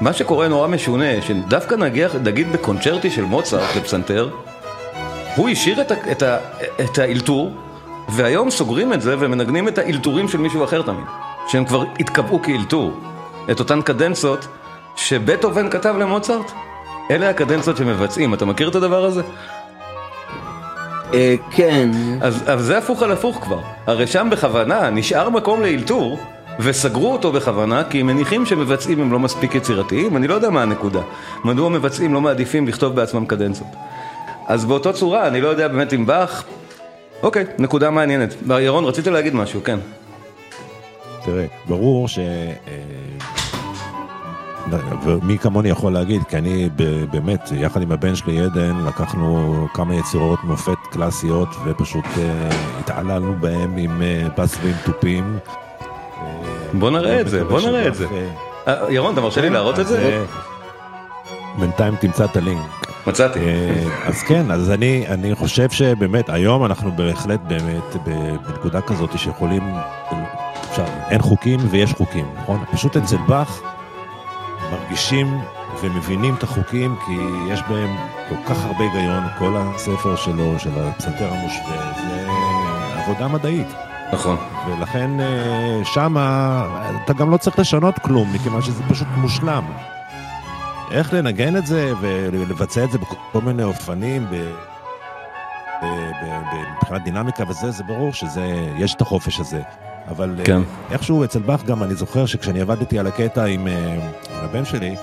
מה 0.00 0.12
שקורה 0.12 0.48
נורא 0.48 0.68
משונה, 0.68 1.22
שדווקא 1.22 1.74
נגיע, 1.74 2.08
נגיד 2.24 2.52
בקונצ'רטי 2.52 3.10
של 3.10 3.22
מוצרט 3.22 3.76
לפסנתר, 3.76 4.28
הוא 5.36 5.48
השאיר 5.48 5.80
את, 5.80 5.92
את, 5.92 6.22
את 6.80 6.98
האלתור, 6.98 7.52
והיום 8.08 8.50
סוגרים 8.50 8.92
את 8.92 9.00
זה 9.00 9.16
ומנגנים 9.18 9.68
את 9.68 9.78
האלתורים 9.78 10.28
של 10.28 10.38
מישהו 10.38 10.64
אחר 10.64 10.82
תמיד, 10.82 11.04
שהם 11.48 11.64
כבר 11.64 11.84
התקבעו 12.00 12.42
כאלתור, 12.42 13.00
את 13.50 13.60
אותן 13.60 13.82
קדנצות 13.82 14.46
שבטהובן 14.96 15.70
כתב 15.70 15.94
למוצרט, 15.98 16.52
אלה 17.10 17.30
הקדנצות 17.30 17.76
שמבצעים, 17.76 18.34
אתה 18.34 18.44
מכיר 18.44 18.68
את 18.68 18.74
הדבר 18.74 19.04
הזה? 19.04 19.22
אה, 21.14 21.34
כן. 21.50 21.90
אז, 22.20 22.44
אז 22.46 22.64
זה 22.64 22.78
הפוך 22.78 23.02
על 23.02 23.12
הפוך 23.12 23.36
כבר, 23.42 23.60
הרי 23.86 24.06
שם 24.06 24.28
בכוונה 24.30 24.90
נשאר 24.90 25.28
מקום 25.28 25.62
לאלתור 25.62 26.18
וסגרו 26.60 27.12
אותו 27.12 27.32
בכוונה 27.32 27.84
כי 27.84 28.00
הם 28.00 28.06
מניחים 28.06 28.46
שמבצעים 28.46 29.00
הם 29.00 29.12
לא 29.12 29.18
מספיק 29.18 29.54
יצירתיים, 29.54 30.16
אני 30.16 30.28
לא 30.28 30.34
יודע 30.34 30.50
מה 30.50 30.62
הנקודה. 30.62 31.00
מדוע 31.44 31.68
מבצעים 31.68 32.14
לא 32.14 32.20
מעדיפים 32.20 32.68
לכתוב 32.68 32.94
בעצמם 32.94 33.26
קדנצות. 33.26 33.66
אז 34.46 34.64
באותו 34.64 34.92
צורה, 34.92 35.26
אני 35.26 35.40
לא 35.40 35.48
יודע 35.48 35.68
באמת 35.68 35.92
אם 35.92 36.06
באך... 36.06 36.44
אוקיי, 37.22 37.44
נקודה 37.58 37.90
מעניינת. 37.90 38.34
ירון, 38.60 38.84
רצית 38.84 39.06
להגיד 39.06 39.34
משהו, 39.34 39.60
כן. 39.64 39.78
תראה, 41.24 41.46
ברור 41.68 42.08
ש... 42.08 42.18
אה, 42.18 42.82
ומי 45.04 45.38
כמוני 45.38 45.68
יכול 45.68 45.92
להגיד, 45.92 46.22
כי 46.28 46.36
אני 46.36 46.68
באמת, 47.10 47.40
יחד 47.54 47.82
עם 47.82 47.92
הבן 47.92 48.14
שלי 48.14 48.40
עדן, 48.40 48.84
לקחנו 48.86 49.66
כמה 49.74 49.94
יצירות 49.94 50.44
מופת 50.44 50.78
קלאסיות 50.90 51.48
ופשוט 51.64 52.04
אה, 52.18 52.48
התעללנו 52.80 53.34
בהם 53.40 53.76
עם 53.76 54.02
בס 54.38 54.58
ועם 54.62 54.74
תופים. 54.84 55.38
בוא 56.72 56.90
נראה 56.90 57.20
את 57.20 57.28
זה, 57.28 57.44
בוא 57.44 57.60
נראה 57.60 57.88
את 57.88 57.94
זה. 57.94 58.06
אה, 58.68 58.92
ירון, 58.92 59.12
אתה 59.12 59.20
מרשה 59.20 59.40
לי 59.40 59.50
להראות 59.50 59.80
את 59.80 59.86
זה? 59.86 60.24
בינתיים 61.58 61.96
תמצא 61.96 62.24
את 62.24 62.36
הלינק. 62.36 62.86
מצאתי. 63.06 63.38
אז 64.06 64.22
כן, 64.22 64.50
אז 64.50 64.70
אני, 64.70 65.04
אני 65.08 65.34
חושב 65.34 65.70
שבאמת, 65.70 66.28
היום 66.28 66.64
אנחנו 66.64 66.92
בהחלט 66.92 67.40
באמת 67.40 67.96
בנקודה 68.46 68.80
כזאת 68.80 69.18
שיכולים, 69.18 69.62
אפשר, 70.70 70.84
אין 71.10 71.22
חוקים 71.22 71.60
ויש 71.70 71.92
חוקים, 71.92 72.26
נכון? 72.42 72.64
פשוט 72.72 72.96
אצל 72.96 73.16
באך 73.28 73.62
מרגישים 74.70 75.40
ומבינים 75.82 76.34
את 76.34 76.42
החוקים 76.42 76.96
כי 77.06 77.12
יש 77.52 77.60
בהם 77.68 77.96
כל 78.28 78.34
כך 78.46 78.64
הרבה 78.64 78.84
היגיון, 78.84 79.22
כל 79.38 79.52
הספר 79.56 80.16
שלו, 80.16 80.58
של 80.58 80.70
הפסנתר 80.74 81.28
המושווה, 81.32 81.92
זה 81.96 82.26
עבודה 83.02 83.28
מדעית. 83.28 83.68
נכון. 84.12 84.36
ולכן 84.66 85.10
שמה 85.84 86.66
אתה 87.04 87.12
גם 87.12 87.30
לא 87.30 87.36
צריך 87.36 87.58
לשנות 87.58 87.98
כלום, 87.98 88.32
מכיוון 88.32 88.62
שזה 88.62 88.82
פשוט 88.88 89.08
מושלם. 89.16 89.64
איך 90.90 91.12
לנגן 91.12 91.56
את 91.56 91.66
זה 91.66 91.92
ולבצע 92.00 92.84
את 92.84 92.90
זה 92.90 92.98
בכל 92.98 93.40
מיני 93.42 93.62
אופנים, 93.62 94.26
מבחינת 96.82 97.02
דינמיקה 97.04 97.44
וזה, 97.48 97.70
זה 97.70 97.84
ברור 97.84 98.12
שזה, 98.12 98.44
יש 98.78 98.94
את 98.94 99.00
החופש 99.00 99.40
הזה. 99.40 99.60
אבל 100.08 100.36
כן. 100.44 100.62
איכשהו 100.90 101.24
אצל 101.24 101.38
באך 101.38 101.64
גם, 101.64 101.82
אני 101.82 101.94
זוכר 101.94 102.26
שכשאני 102.26 102.60
עבדתי 102.60 102.98
על 102.98 103.06
הקטע 103.06 103.44
עם, 103.44 103.66
עם 103.66 104.00
הבן 104.30 104.64
שלי, 104.64 104.96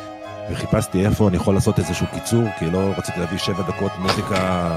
וחיפשתי 0.51 1.05
איפה 1.05 1.27
אני 1.27 1.37
יכול 1.37 1.53
לעשות 1.53 1.79
איזשהו 1.79 2.07
קיצור, 2.13 2.43
כי 2.59 2.71
לא 2.71 2.79
רציתי 2.97 3.19
להביא 3.19 3.37
שבע 3.37 3.63
דקות 3.63 3.91
מוזיקה 3.99 4.71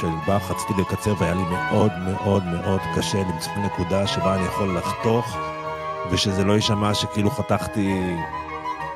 של 0.00 0.06
באך, 0.26 0.50
רציתי 0.50 0.72
לקצר 0.80 1.14
והיה 1.18 1.34
לי 1.34 1.42
מאוד 1.42 1.92
מאוד 2.04 2.44
מאוד 2.44 2.80
קשה 2.96 3.18
למצוא 3.18 3.52
נקודה 3.64 4.06
שבה 4.06 4.34
אני 4.34 4.44
יכול 4.46 4.76
לחתוך, 4.76 5.36
ושזה 6.10 6.44
לא 6.44 6.52
יישמע 6.52 6.94
שכאילו 6.94 7.30
חתכתי 7.30 8.16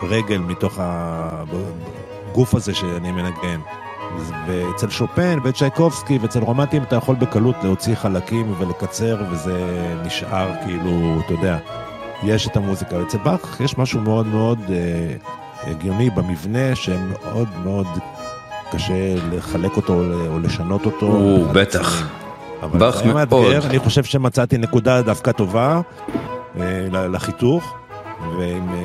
רגל 0.03 0.39
מתוך 0.39 0.79
הגוף 0.81 2.55
הזה 2.55 2.75
שאני 2.75 3.13
מנגן. 3.13 3.61
ואצל 4.47 4.91
שופן 4.91 5.39
וצ'ייקובסקי 5.45 6.19
ואצל 6.19 6.41
רומנטים 6.41 6.83
אתה 6.83 6.97
יכול 6.97 7.17
בקלות 7.17 7.57
להוציא 7.63 7.95
חלקים 7.95 8.55
ולקצר 8.59 9.23
וזה 9.31 9.87
נשאר 10.07 10.53
כאילו, 10.65 11.21
אתה 11.27 11.33
יודע, 11.33 11.59
יש 12.23 12.47
את 12.47 12.57
המוזיקה. 12.57 13.03
אצל 13.03 13.19
באך 13.19 13.61
יש 13.61 13.79
משהו 13.79 14.01
מאוד 14.01 14.27
מאוד 14.27 14.59
אה, 14.71 15.15
הגיוני 15.71 16.11
במבנה 16.11 16.75
שמאוד 16.75 17.49
מאוד 17.65 17.87
קשה 18.73 19.15
לחלק 19.33 19.77
אותו 19.77 20.03
או 20.29 20.39
לשנות 20.39 20.87
אותו. 20.87 21.07
או, 21.07 21.45
בטח. 21.53 22.09
באך 22.73 23.03
מאוד. 23.05 23.55
אני 23.65 23.79
חושב 23.79 24.05
שמצאתי 24.05 24.59
נקודה 24.59 25.03
דווקא 25.03 25.33
טובה 25.33 25.81
אה, 26.61 26.87
לחיתוך. 26.91 27.75
ועם, 28.39 28.69
ו, 28.73 28.77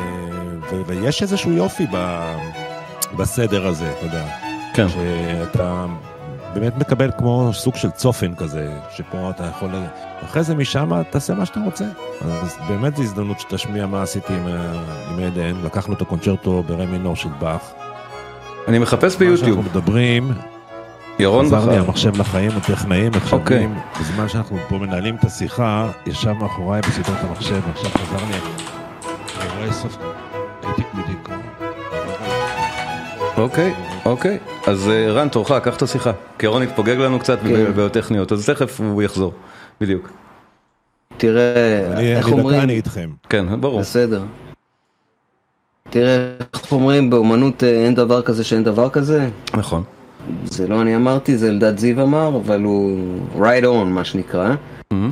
ויש 0.85 1.21
איזשהו 1.21 1.51
יופי 1.51 1.85
ב, 1.91 2.21
בסדר 3.17 3.67
הזה, 3.67 3.91
אתה 3.97 4.05
יודע. 4.05 4.25
כן. 4.73 4.87
שאתה 4.89 5.85
באמת 6.53 6.77
מקבל 6.77 7.11
כמו 7.17 7.49
סוג 7.53 7.75
של 7.75 7.91
צופן 7.91 8.35
כזה, 8.35 8.73
שפה 8.95 9.29
אתה 9.29 9.43
יכול... 9.43 9.69
אחרי 10.25 10.43
זה 10.43 10.55
משם 10.55 10.91
תעשה 11.09 11.33
מה 11.33 11.45
שאתה 11.45 11.59
רוצה. 11.65 11.85
אז 12.21 12.57
באמת 12.67 12.95
זו 12.95 13.03
הזדמנות 13.03 13.39
שתשמיע 13.39 13.85
מה 13.85 14.03
עשיתי 14.03 14.33
עם, 14.33 14.47
עם 15.11 15.19
עדן, 15.19 15.55
לקחנו 15.63 15.93
את 15.93 16.01
הקונצ'רטו 16.01 16.63
ברי 16.67 16.85
מינור 16.85 17.15
של 17.15 17.29
באך. 17.39 17.71
אני 18.67 18.79
מחפש 18.79 19.15
ביוטיוב. 19.15 19.49
מה 19.49 19.63
שאנחנו 19.63 19.79
מדברים... 19.79 20.31
ירון 21.19 21.47
בחר. 21.47 21.61
חזר 21.61 21.71
לי 21.71 21.77
המחשב 21.77 22.15
לחיים, 22.15 22.51
הטכנאים, 22.57 23.11
עכשיו 23.15 23.39
okay. 23.45 23.99
בזמן 23.99 24.29
שאנחנו 24.29 24.57
פה 24.69 24.77
מנהלים 24.77 25.15
את 25.15 25.23
השיחה, 25.23 25.91
ישב 26.05 26.31
מאחוריי 26.31 26.81
בסידור 26.81 27.15
את 27.15 27.23
המחשב, 27.23 27.59
ועכשיו 27.67 27.91
חזר 27.91 28.25
לי 28.25 28.37
רואה 29.57 29.73
סוף 29.73 29.97
אוקיי, 33.37 33.73
אוקיי. 34.05 34.39
אז 34.67 34.89
אה, 34.89 35.11
רן, 35.11 35.29
תורך, 35.29 35.51
קח 35.51 35.77
את 35.77 35.81
השיחה. 35.81 36.11
כי 36.39 36.45
ירון 36.45 36.61
התפוגג 36.61 36.97
לנו 36.97 37.19
קצת 37.19 37.39
כן. 37.39 37.65
בבעיות 37.65 37.91
טכניות, 37.91 38.31
אז 38.31 38.49
תכף 38.49 38.81
הוא 38.81 39.03
יחזור. 39.03 39.33
בדיוק. 39.81 40.09
תראה, 41.17 42.17
איך 42.17 42.31
אומרים... 42.31 42.61
אני 42.61 42.73
איתכם. 42.73 43.09
כן, 43.29 43.61
ברור. 43.61 43.79
בסדר. 43.79 44.23
תראה, 45.89 46.31
איך 46.53 46.71
אומרים, 46.71 47.09
באומנות 47.09 47.63
אה, 47.63 47.69
אין 47.69 47.95
דבר 47.95 48.21
כזה 48.21 48.43
שאין 48.43 48.63
דבר 48.63 48.89
כזה. 48.89 49.29
נכון. 49.53 49.83
זה 50.43 50.67
לא 50.67 50.81
אני 50.81 50.95
אמרתי, 50.95 51.37
זה 51.37 51.49
אלדד 51.49 51.77
זיו 51.77 52.01
אמר, 52.01 52.27
אבל 52.35 52.61
הוא 52.63 53.19
right 53.35 53.63
on, 53.63 53.85
מה 53.85 54.03
שנקרא. 54.03 54.55
אמ, 54.93 55.11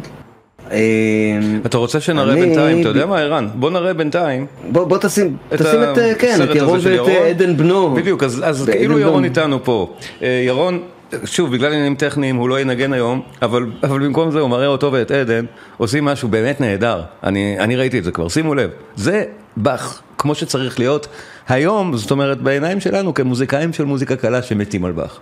אתה 1.66 1.78
רוצה 1.78 2.00
שנראה 2.00 2.36
בינתיים, 2.36 2.82
אתה 2.82 2.90
יודע 2.90 3.06
מה 3.06 3.20
ערן? 3.20 3.48
בוא 3.56 3.72
נראה 3.72 3.94
בינתיים. 3.94 4.46
בוא 4.72 4.98
תשים 4.98 5.38
את 5.54 5.62
אה, 5.62 6.16
כן, 6.20 6.40
ירון 6.56 6.80
ואת 6.84 7.08
אה, 7.08 7.28
עדן 7.28 7.58
בנו. 7.58 7.94
בדיוק, 7.94 8.24
אז 8.24 8.70
כאילו 8.72 9.00
ירון 9.00 9.24
איתנו 9.24 9.64
פה. 9.64 9.94
אה, 10.22 10.44
ירון, 10.46 10.80
שוב, 11.26 11.52
בגלל 11.52 11.72
עניינים 11.72 11.96
טכניים 11.96 12.36
הוא 12.36 12.50
לא 12.50 12.60
ינגן 12.60 12.94
היום, 12.94 13.22
אבל 13.42 13.66
במקום 13.84 14.32
זה 14.32 14.40
הוא 14.40 14.50
מראה 14.50 14.68
אותו 14.68 14.92
ואת 14.92 15.12
עדן, 15.12 15.46
עושים 15.78 16.06
משהו 16.06 16.28
באמת 16.28 16.62
נהדר. 16.62 17.02
אני 17.24 17.76
ראיתי 17.76 18.00
את 18.00 18.04
זה 18.04 18.12
כבר, 18.12 18.28
שימו 18.28 18.56
לב. 18.56 18.70
זה 18.96 19.24
באך, 19.58 20.02
כמו 20.18 20.36
שצריך 20.36 20.80
להיות 20.80 21.08
היום, 21.48 21.98
זאת 21.98 22.12
אומרת 22.12 22.42
בעיניים 22.42 22.80
שלנו 22.80 23.14
כמוזיקאים 23.14 23.74
של 23.74 23.84
מוזיקה 23.84 24.16
קלה 24.16 24.42
שמתים 24.42 24.86
על 24.86 24.92
באך. 24.92 25.20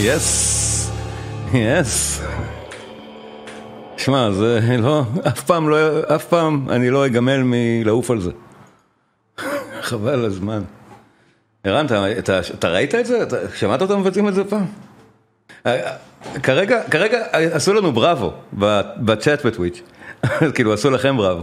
יס, 0.00 0.90
יס. 1.54 2.22
שמע, 3.96 4.30
זה 4.30 4.60
לא, 4.78 5.02
אף 5.28 5.40
פעם 5.40 5.68
לא, 5.68 5.76
אף 6.14 6.24
פעם 6.24 6.66
אני 6.70 6.90
לא 6.90 7.06
אגמל 7.06 7.42
מלעוף 7.44 8.10
על 8.10 8.20
זה. 8.20 8.30
חבל 9.82 10.24
הזמן. 10.24 10.62
ערן, 11.64 11.86
אתה, 11.86 12.18
אתה, 12.18 12.40
אתה 12.54 12.68
ראית 12.68 12.94
את 12.94 13.06
זה? 13.06 13.22
אתה, 13.22 13.36
שמעת 13.54 13.82
אותם 13.82 14.00
מבצעים 14.00 14.28
את 14.28 14.34
זה 14.34 14.44
פעם? 14.44 14.66
אה, 15.66 15.92
כרגע, 16.42 16.82
כרגע 16.90 17.18
עשו 17.32 17.74
לנו 17.74 17.92
בראבו 17.92 18.32
בצ'אט 18.96 19.46
בטוויץ', 19.46 19.82
כאילו 20.54 20.72
עשו 20.72 20.90
לכם 20.90 21.16
בראבו. 21.16 21.42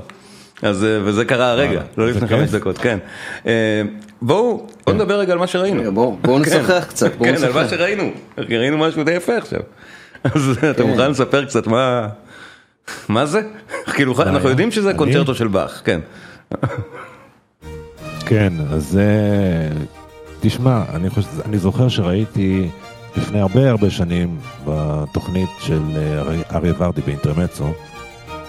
אז, 0.62 0.84
אה, 0.84 1.00
וזה 1.04 1.26
קרה 1.26 1.52
הרגע, 1.52 1.82
לא 1.98 2.10
לפני 2.10 2.28
חמש 2.28 2.50
דקות, 2.50 2.78
כן. 2.78 3.00
אה, 4.26 4.28
בואו, 4.28 4.68
בואו 4.86 4.96
נדבר 4.96 5.20
רגע 5.20 5.34
על 5.34 5.40
מה 5.40 5.48
שראינו. 5.48 5.92
בואו 5.94 6.18
כן. 6.24 6.42
נשחק 6.42 6.88
קצת, 6.90 7.16
בואו 7.16 7.32
נשחק. 7.32 7.52
כן, 7.52 7.58
על 7.58 7.64
מה 7.64 7.70
שראינו, 7.70 8.12
ראינו 8.38 8.78
משהו 8.78 9.04
די 9.04 9.12
יפה 9.12 9.38
עכשיו. 9.38 9.60
אז 10.24 10.58
אתה 10.70 10.84
כן. 10.84 10.90
מוכן 10.90 11.12
לספר 11.12 11.46
קצת 11.46 11.68
מה... 11.68 12.08
מה 13.10 13.26
זה? 13.26 13.42
כאילו, 13.96 14.22
אנחנו 14.22 14.50
יודעים 14.50 14.72
שזה 14.72 14.94
קונצ'רטו 14.94 15.36
של 15.36 15.48
באך, 15.48 15.82
כן. 15.86 16.00
כן, 18.30 18.54
אז 18.72 19.00
תשמע, 20.42 20.82
אני 21.46 21.58
זוכר 21.58 21.90
שראיתי 21.90 22.70
לפני 23.18 23.40
הרבה 23.40 23.70
הרבה 23.70 23.90
שנים 23.90 24.38
בתוכנית 24.66 25.50
של 25.60 25.82
אריה 26.52 26.74
ורדי 26.78 27.02
באינטרמצו, 27.02 27.74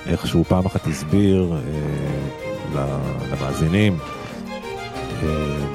איך 0.07 0.27
שהוא 0.27 0.45
פעם 0.45 0.67
אחת 0.67 0.87
הסביר 0.87 1.53
אה, 2.75 2.99
למאזינים 3.33 3.93
אה, 3.93 4.15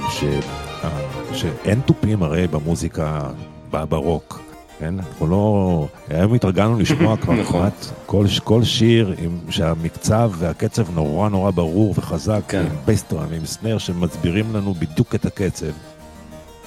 ש, 0.10 0.24
אה, 0.84 0.90
שאין 1.34 1.82
תופים 1.86 2.24
הרי 2.24 2.48
במוזיקה, 2.48 3.30
ברוק. 3.72 4.42
כן? 4.82 5.00
אנחנו 5.00 5.28
לא... 5.28 5.88
היום 6.10 6.34
התרגלנו 6.34 6.80
לשמוע 6.80 7.18
כבר 7.18 7.34
נכון. 7.34 7.60
כמעט 7.62 7.86
כל, 8.06 8.26
כל 8.44 8.64
שיר 8.64 9.16
עם, 9.18 9.40
שהמקצב 9.50 10.32
והקצב 10.38 10.96
נורא 10.96 11.30
נורא 11.30 11.52
ברור 11.52 11.94
וחזק, 11.98 12.42
כן. 12.48 12.60
עם 12.60 12.78
bass 12.86 13.07
drum, 13.07 13.34
עם 13.34 13.46
snare 13.46 13.78
שמסבירים 13.78 14.56
לנו 14.56 14.74
בדיוק 14.74 15.16
את 15.16 15.26
הקצב. 15.26 15.72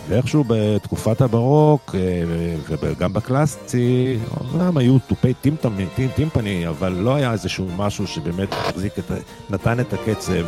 ואיכשהו 0.08 0.44
בתקופת 0.46 1.20
הברוק, 1.20 1.94
אה, 1.94 2.76
וגם 2.80 3.12
בקלאסי, 3.12 4.18
אומנם 4.40 4.76
היו 4.76 4.98
תופי 4.98 5.34
טימפני, 5.34 5.87
טימפני, 6.14 6.68
אבל 6.68 6.92
לא 6.92 7.14
היה 7.14 7.32
איזשהו 7.32 7.66
משהו 7.76 8.06
שבאמת 8.06 8.52
החזיק 8.52 8.98
את, 8.98 9.10
נתן 9.50 9.80
את 9.80 9.92
הקצב 9.92 10.46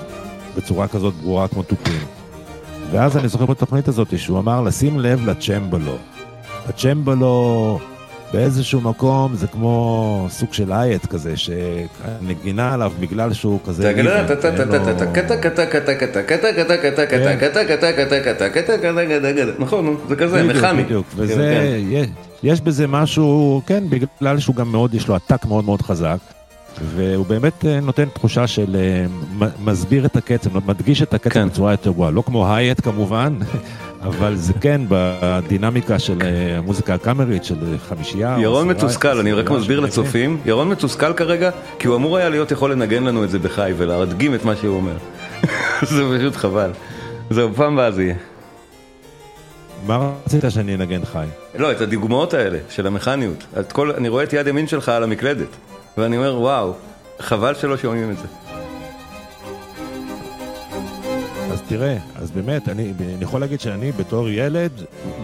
בצורה 0.56 0.88
כזאת 0.88 1.14
ברורה 1.14 1.48
כמו 1.48 1.62
תופים. 1.62 2.15
ואז 2.96 3.16
אני 3.16 3.28
זוכר 3.28 3.46
בתוכנית 3.46 3.88
הזאת 3.88 4.18
שהוא 4.18 4.38
אמר 4.38 4.62
לשים 4.62 5.00
לב 5.00 5.28
לצ'מבלו. 5.28 5.96
הצ'מבלו 6.68 7.78
באיזשהו 8.32 8.80
מקום 8.80 9.34
זה 9.34 9.46
כמו 9.46 10.26
סוג 10.30 10.52
של 10.52 10.72
אייט 10.72 11.06
כזה, 11.06 11.34
שנגינה 11.36 12.74
עליו 12.74 12.92
בגלל 13.00 13.32
שהוא 13.32 13.60
כזה... 13.66 13.82
נכון, 19.58 19.96
זה 20.08 20.16
כזה, 20.16 20.42
מכני. 20.42 20.84
בדיוק, 20.84 21.06
וזה, 21.16 21.80
יש 22.42 22.60
בזה 22.60 22.86
משהו, 22.86 23.62
כן, 23.66 23.84
בגלל 23.88 24.38
שהוא 24.38 24.56
גם 24.56 24.72
מאוד, 24.72 24.94
יש 24.94 25.08
לו 25.08 25.14
עתק 25.14 25.44
מאוד 25.44 25.64
מאוד 25.64 25.82
חזק. 25.82 26.18
והוא 26.82 27.26
באמת 27.26 27.64
נותן 27.82 28.08
תחושה 28.08 28.46
של 28.46 28.76
מסביר 29.64 30.06
את 30.06 30.16
הקצב, 30.16 30.66
מדגיש 30.66 31.02
את 31.02 31.14
הקצב 31.14 31.40
בצורה 31.40 31.72
יותר 31.72 31.90
גבוהה, 31.90 32.10
לא 32.10 32.22
כמו 32.22 32.54
הייט 32.54 32.80
כמובן, 32.80 33.38
אבל 34.02 34.36
זה 34.36 34.52
כן 34.60 34.80
בדינמיקה 34.88 35.98
של 35.98 36.18
אה, 36.22 36.58
המוזיקה 36.58 36.94
הקאמרית 36.94 37.44
של 37.44 37.76
חמישייה. 37.88 38.36
ירון 38.40 38.68
מתוסכל, 38.68 39.18
אני 39.18 39.32
רק 39.32 39.50
מסביר 39.50 39.80
לצופים, 39.80 40.40
ירון 40.44 40.68
מתוסכל 40.68 41.12
כרגע, 41.12 41.50
כי 41.78 41.88
הוא 41.88 41.96
אמור 41.96 42.16
היה 42.16 42.28
להיות 42.28 42.50
יכול 42.50 42.72
לנגן 42.72 43.04
לנו 43.04 43.24
את 43.24 43.30
זה 43.30 43.38
בחי 43.38 43.72
ולהדגים 43.76 44.34
את 44.34 44.44
מה 44.44 44.56
שהוא 44.56 44.76
אומר. 44.76 44.96
זה 45.94 46.02
פשוט 46.18 46.36
חבל. 46.36 46.70
זהו, 47.30 47.54
פעם 47.54 47.72
הבאה 47.72 47.90
זה 47.90 48.02
יהיה. 48.02 48.14
מה 49.86 50.12
רצית 50.26 50.44
שאני 50.48 50.74
אנגן 50.74 51.04
חי? 51.04 51.26
לא, 51.58 51.72
את 51.72 51.80
הדוגמאות 51.80 52.34
האלה 52.34 52.58
של 52.70 52.86
המכניות. 52.86 53.44
אני 53.96 54.08
רואה 54.08 54.24
את 54.24 54.32
יד 54.32 54.46
ימין 54.46 54.66
שלך 54.66 54.88
על 54.88 55.02
המקלדת, 55.02 55.48
ואני 55.98 56.16
אומר, 56.16 56.40
וואו, 56.40 56.72
חבל 57.20 57.54
שלא 57.54 57.76
שומעים 57.76 58.10
את 58.10 58.16
זה. 58.18 58.26
אז 61.52 61.62
תראה, 61.68 61.96
אז 62.16 62.30
באמת, 62.30 62.68
אני, 62.68 62.92
אני 63.00 63.16
יכול 63.20 63.40
להגיד 63.40 63.60
שאני 63.60 63.92
בתור 63.92 64.28
ילד, 64.28 64.72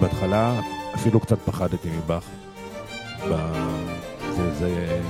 בהתחלה 0.00 0.60
אפילו 0.94 1.20
קצת 1.20 1.38
פחדתי 1.38 1.88
מבאך. 1.90 2.24
זה, 4.36 4.54
זה, 4.58 5.00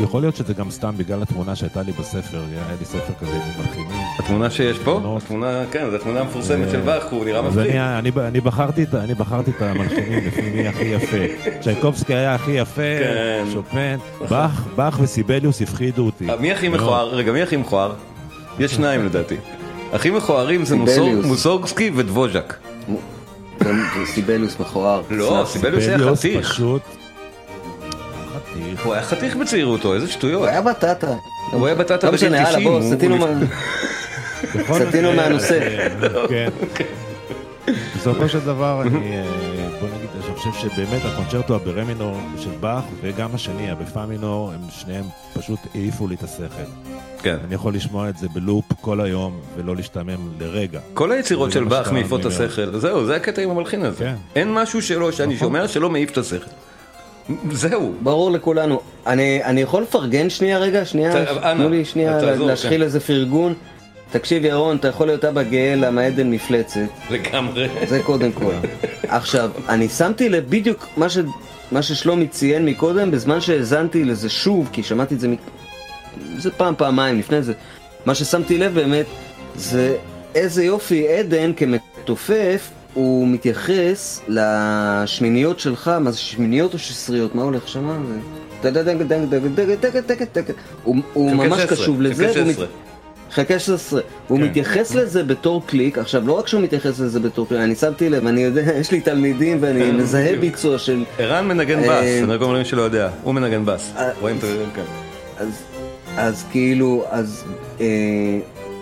יכול 0.00 0.20
להיות 0.22 0.36
שזה 0.36 0.54
גם 0.54 0.70
סתם 0.70 0.94
בגלל 0.96 1.22
התמונה 1.22 1.56
שהייתה 1.56 1.82
לי 1.82 1.92
בספר, 1.92 2.38
היה 2.52 2.62
לי 2.80 2.84
ספר 2.84 3.12
כזה 3.20 3.32
עם 3.32 3.60
מלחינים. 3.60 4.00
התמונה 4.18 4.50
שיש 4.50 4.78
פה? 4.78 5.16
התמונה, 5.16 5.64
כן, 5.72 5.90
זו 5.90 5.98
תמונה 5.98 6.24
מפורסמת 6.24 6.70
של 6.70 6.80
באך, 6.80 7.04
הוא 7.10 7.24
נראה 7.24 7.42
מפחיד. 7.42 7.58
אני, 7.60 7.98
אני, 7.98 8.10
אני, 8.18 8.40
בחרתי, 8.40 8.84
אני 8.94 9.14
בחרתי 9.14 9.50
את 9.50 9.62
המלחינים 9.62 10.24
לפי 10.26 10.50
מי 10.50 10.68
הכי 10.68 10.84
יפה. 10.84 11.16
צ'ייקובסקי 11.60 12.14
היה 12.14 12.34
הכי 12.34 12.50
יפה, 12.50 12.82
כן. 12.82 13.44
שופן, 13.52 13.96
באך, 14.30 14.66
באך 14.76 14.98
וסיבליוס 15.02 15.62
הפחידו 15.62 16.06
אותי. 16.06 16.26
מי 16.40 16.52
הכי 16.52 16.68
מכוער? 16.68 17.14
רגע, 17.14 17.32
מי 17.32 17.42
הכי 17.42 17.56
מכוער? 17.56 17.92
יש 18.58 18.74
שניים 18.74 19.04
לדעתי. 19.06 19.36
הכי 19.92 20.10
מכוערים 20.10 20.64
זה 20.64 20.76
מוסורגסקי 21.24 21.90
ודבוז'ק. 21.94 22.54
סיבליוס 24.04 24.60
מכוער. 24.60 25.02
לא, 25.10 25.44
סיבליוס 25.46 25.84
היה 25.84 25.98
חתיך. 26.16 26.60
הוא 28.86 28.94
היה 28.94 29.02
חתיך 29.02 29.36
בצעירותו, 29.36 29.94
איזה 29.94 30.08
שטויות. 30.08 30.40
הוא 30.40 30.48
היה 30.48 30.62
בטטה. 30.62 31.14
הוא 31.52 31.66
היה 31.66 31.74
בטטה 31.74 32.10
בגיל 32.10 32.16
90. 32.16 32.32
לא 32.32 32.38
משנה, 32.38 32.50
יאללה, 32.50 32.70
בוא, 34.68 34.80
סטינו 34.88 35.12
מהנושא. 35.12 35.88
כן. 36.28 36.48
בסופו 37.96 38.28
של 38.28 38.40
דבר, 38.40 38.82
אני, 38.82 39.16
אה, 39.16 39.24
בוא 39.80 39.88
נגיד, 39.88 40.08
אני 40.14 40.34
חושב 40.34 40.50
שבאמת 40.52 41.02
הקונצ'רטו 41.04 41.54
הברמינור 41.54 42.20
של 42.38 42.50
באך 42.60 42.84
וגם 43.02 43.34
השני, 43.34 43.70
הבפמינור, 43.70 44.52
הם 44.52 44.60
שניהם 44.70 45.04
פשוט 45.34 45.58
העיפו 45.74 46.08
לי 46.08 46.14
את 46.14 46.22
השכל. 46.22 46.70
כן. 47.22 47.36
אני 47.44 47.54
יכול 47.54 47.74
לשמוע 47.74 48.08
את 48.08 48.18
זה 48.18 48.28
בלופ 48.28 48.64
כל 48.80 49.00
היום 49.00 49.40
ולא 49.56 49.76
להשתעמם 49.76 50.28
לרגע. 50.40 50.80
כל 50.94 51.12
היצירות 51.12 51.52
של 51.52 51.64
באך 51.64 51.92
מעיפות 51.92 52.20
את 52.20 52.26
השכל, 52.26 52.78
זהו, 52.78 53.06
זה 53.06 53.16
הקטע 53.16 53.42
עם 53.42 53.50
המלחין 53.50 53.84
הזה. 53.84 53.98
כן. 53.98 54.14
אין 54.36 54.54
משהו 54.54 54.82
שלו, 54.82 55.12
שאני 55.12 55.34
נכון. 55.34 55.46
שומע 55.46 55.68
שלא 55.68 55.90
מעיף 55.90 56.10
את 56.10 56.18
השכל. 56.18 56.50
זהו. 57.50 57.92
ברור 58.02 58.30
לכולנו. 58.30 58.80
אני, 59.06 59.44
אני 59.44 59.60
יכול 59.60 59.82
לפרגן 59.82 60.30
שנייה 60.30 60.58
רגע? 60.58 60.84
שנייה, 60.84 61.26
תנו 61.42 61.68
לי 61.68 61.84
שנייה 61.84 62.20
להשחיל 62.22 62.78
כן. 62.78 62.82
איזה 62.82 63.00
פרגון. 63.00 63.54
תקשיב 64.10 64.44
ירון, 64.44 64.76
אתה 64.76 64.88
יכול 64.88 65.06
להיות 65.06 65.24
אבא 65.24 65.42
גאה 65.42 65.74
למה 65.76 66.02
עדן 66.02 66.30
מפלצת. 66.30 66.80
לגמרי. 67.10 67.68
זה 67.86 68.02
קודם 68.02 68.32
כל. 68.32 68.52
עכשיו, 69.08 69.50
אני 69.68 69.88
שמתי 69.88 70.28
לב 70.28 70.44
בדיוק 70.48 70.86
מה, 70.96 71.08
ש... 71.08 71.18
מה 71.72 71.82
ששלומי 71.82 72.28
ציין 72.28 72.66
מקודם, 72.66 73.10
בזמן 73.10 73.40
שהאזנתי 73.40 74.04
לזה 74.04 74.30
שוב, 74.30 74.68
כי 74.72 74.82
שמעתי 74.82 75.14
את 75.14 75.20
זה, 75.20 75.28
מ... 75.28 75.34
זה 76.38 76.50
פעם, 76.50 76.74
פעמיים 76.78 77.18
לפני 77.18 77.42
זה. 77.42 77.52
מה 78.06 78.14
ששמתי 78.14 78.58
לב 78.58 78.74
באמת, 78.74 79.06
זה 79.54 79.96
איזה 80.34 80.64
יופי 80.64 81.08
עדן 81.08 81.52
כמתופף, 81.52 82.70
הוא 82.96 83.28
מתייחס 83.28 84.20
לשמיניות 84.28 85.60
שלך, 85.60 85.90
מה 86.00 86.10
זה 86.10 86.18
שמיניות 86.18 86.74
או 86.74 86.78
שסריות? 86.78 87.34
מה 87.34 87.42
הולך 87.42 87.68
שם? 87.68 88.04
הוא 91.12 91.34
ממש 91.34 91.64
קשוב 91.64 92.02
לזה. 92.02 92.32
חלקי 93.30 93.58
16. 93.58 94.00
הוא 94.28 94.38
כן. 94.38 94.44
מתייחס 94.44 94.94
לזה 94.94 95.24
בתור 95.24 95.66
קליק, 95.66 95.98
עכשיו 95.98 96.26
לא 96.26 96.32
רק 96.32 96.46
שהוא 96.46 96.62
מתייחס 96.62 97.00
לזה 97.00 97.20
בתור 97.20 97.48
קליק, 97.48 97.60
אני 97.60 97.74
שמתי 97.74 98.08
לב, 98.08 98.26
אני 98.26 98.40
יודע, 98.40 98.62
יש 98.80 98.90
לי 98.90 99.00
תלמידים 99.00 99.58
ואני 99.60 99.80
כן, 99.80 99.96
מזהה 99.96 100.36
ביצוע 100.36 100.78
של... 100.78 101.04
ערן 101.18 101.48
מנגן 101.48 101.80
בס, 101.80 101.88
אה, 101.88 102.18
אני 102.18 102.32
רק 102.32 102.42
אומר 102.42 102.54
למי 102.54 102.64
שלא 102.64 102.82
יודע, 102.82 103.08
הוא 103.22 103.34
מנגן 103.34 103.64
בס, 103.64 103.92
אה, 103.96 104.10
רואים 104.20 104.36
את 104.36 104.40
זה, 104.40 104.64
כן. 104.74 104.82
אז 106.16 106.44
כאילו, 106.50 107.04
אז 107.10 107.44
אה, 107.80 107.86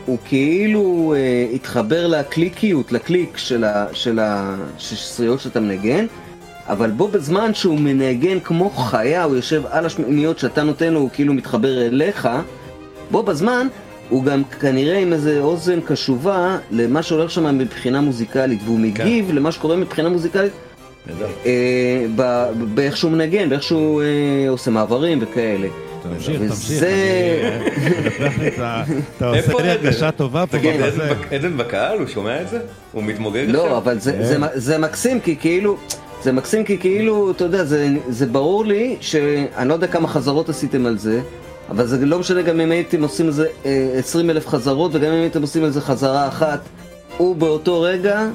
הוא 0.06 0.18
כאילו 0.24 1.14
התחבר 1.54 2.06
לקליקיות, 2.06 2.92
לקליק 2.92 3.36
של 3.92 4.18
השסריות 4.18 5.40
שאתה 5.40 5.60
מנגן. 5.60 6.06
אבל 6.68 6.90
בו 6.90 7.08
בזמן 7.08 7.54
שהוא 7.54 7.78
מנגן 7.78 8.40
כמו 8.40 8.70
חיה, 8.70 9.24
הוא 9.24 9.36
יושב 9.36 9.62
על 9.70 9.86
השמיניות 9.86 10.38
שאתה 10.38 10.62
נותן 10.62 10.92
לו, 10.92 11.00
הוא 11.00 11.10
כאילו 11.12 11.34
מתחבר 11.34 11.86
אליך, 11.86 12.28
בו 13.10 13.22
בזמן 13.22 13.66
הוא 14.08 14.24
גם 14.24 14.42
כנראה 14.60 14.98
עם 14.98 15.12
איזה 15.12 15.40
אוזן 15.40 15.80
קשובה 15.80 16.58
למה 16.70 17.02
שהולך 17.02 17.30
שם 17.30 17.58
מבחינה 17.58 18.00
מוזיקלית, 18.00 18.60
והוא 18.64 18.76
כן. 18.76 18.82
מגיב 18.82 19.28
כן. 19.28 19.34
למה 19.34 19.52
שקורה 19.52 19.76
מבחינה 19.76 20.08
מוזיקלית 20.08 20.52
אה, 21.46 22.06
באיך 22.74 22.96
שהוא 22.96 23.10
מנגן, 23.10 23.48
באיך 23.48 23.62
שהוא 23.62 24.02
אה, 24.02 24.48
עושה 24.48 24.70
מעברים 24.70 25.18
וכאלה. 25.22 25.68
תמשיך, 26.10 26.40
תמשיך. 26.48 26.84
אתה 29.16 29.28
עושה 29.28 29.62
לי 29.62 29.70
הרגשה 29.70 30.10
טובה 30.10 30.46
פה. 30.46 30.58
תגיד, 30.58 30.80
עדן 31.30 31.56
בקהל, 31.56 31.98
הוא 31.98 32.06
שומע 32.06 32.42
את 32.42 32.48
זה? 32.48 32.58
הוא 32.92 33.02
מתמוגג 33.02 33.48
עכשיו? 33.48 33.54
לא, 33.54 33.76
אבל 33.78 33.98
זה 34.54 34.78
מקסים, 34.78 35.20
כי 35.20 35.36
כאילו... 35.36 35.76
זה 36.22 36.32
מקסים 36.32 36.64
כי 36.64 36.78
כאילו, 36.78 37.30
אתה 37.30 37.44
יודע, 37.44 37.64
זה, 37.64 37.88
זה 38.08 38.26
ברור 38.26 38.64
לי 38.64 38.96
שאני 39.00 39.68
לא 39.68 39.74
יודע 39.74 39.86
כמה 39.86 40.08
חזרות 40.08 40.48
עשיתם 40.48 40.86
על 40.86 40.98
זה, 40.98 41.20
אבל 41.70 41.86
זה 41.86 42.06
לא 42.06 42.18
משנה 42.18 42.42
גם 42.42 42.60
אם 42.60 42.70
הייתם 42.70 43.02
עושים 43.02 43.26
על 43.26 43.32
זה 43.32 43.46
20 43.98 44.30
אלף 44.30 44.48
חזרות 44.48 44.90
וגם 44.94 45.12
אם 45.12 45.20
הייתם 45.20 45.42
עושים 45.42 45.64
על 45.64 45.70
זה 45.70 45.80
חזרה 45.80 46.28
אחת. 46.28 46.60
הוא 47.16 47.36
באותו 47.36 47.80
רגע 47.80 48.26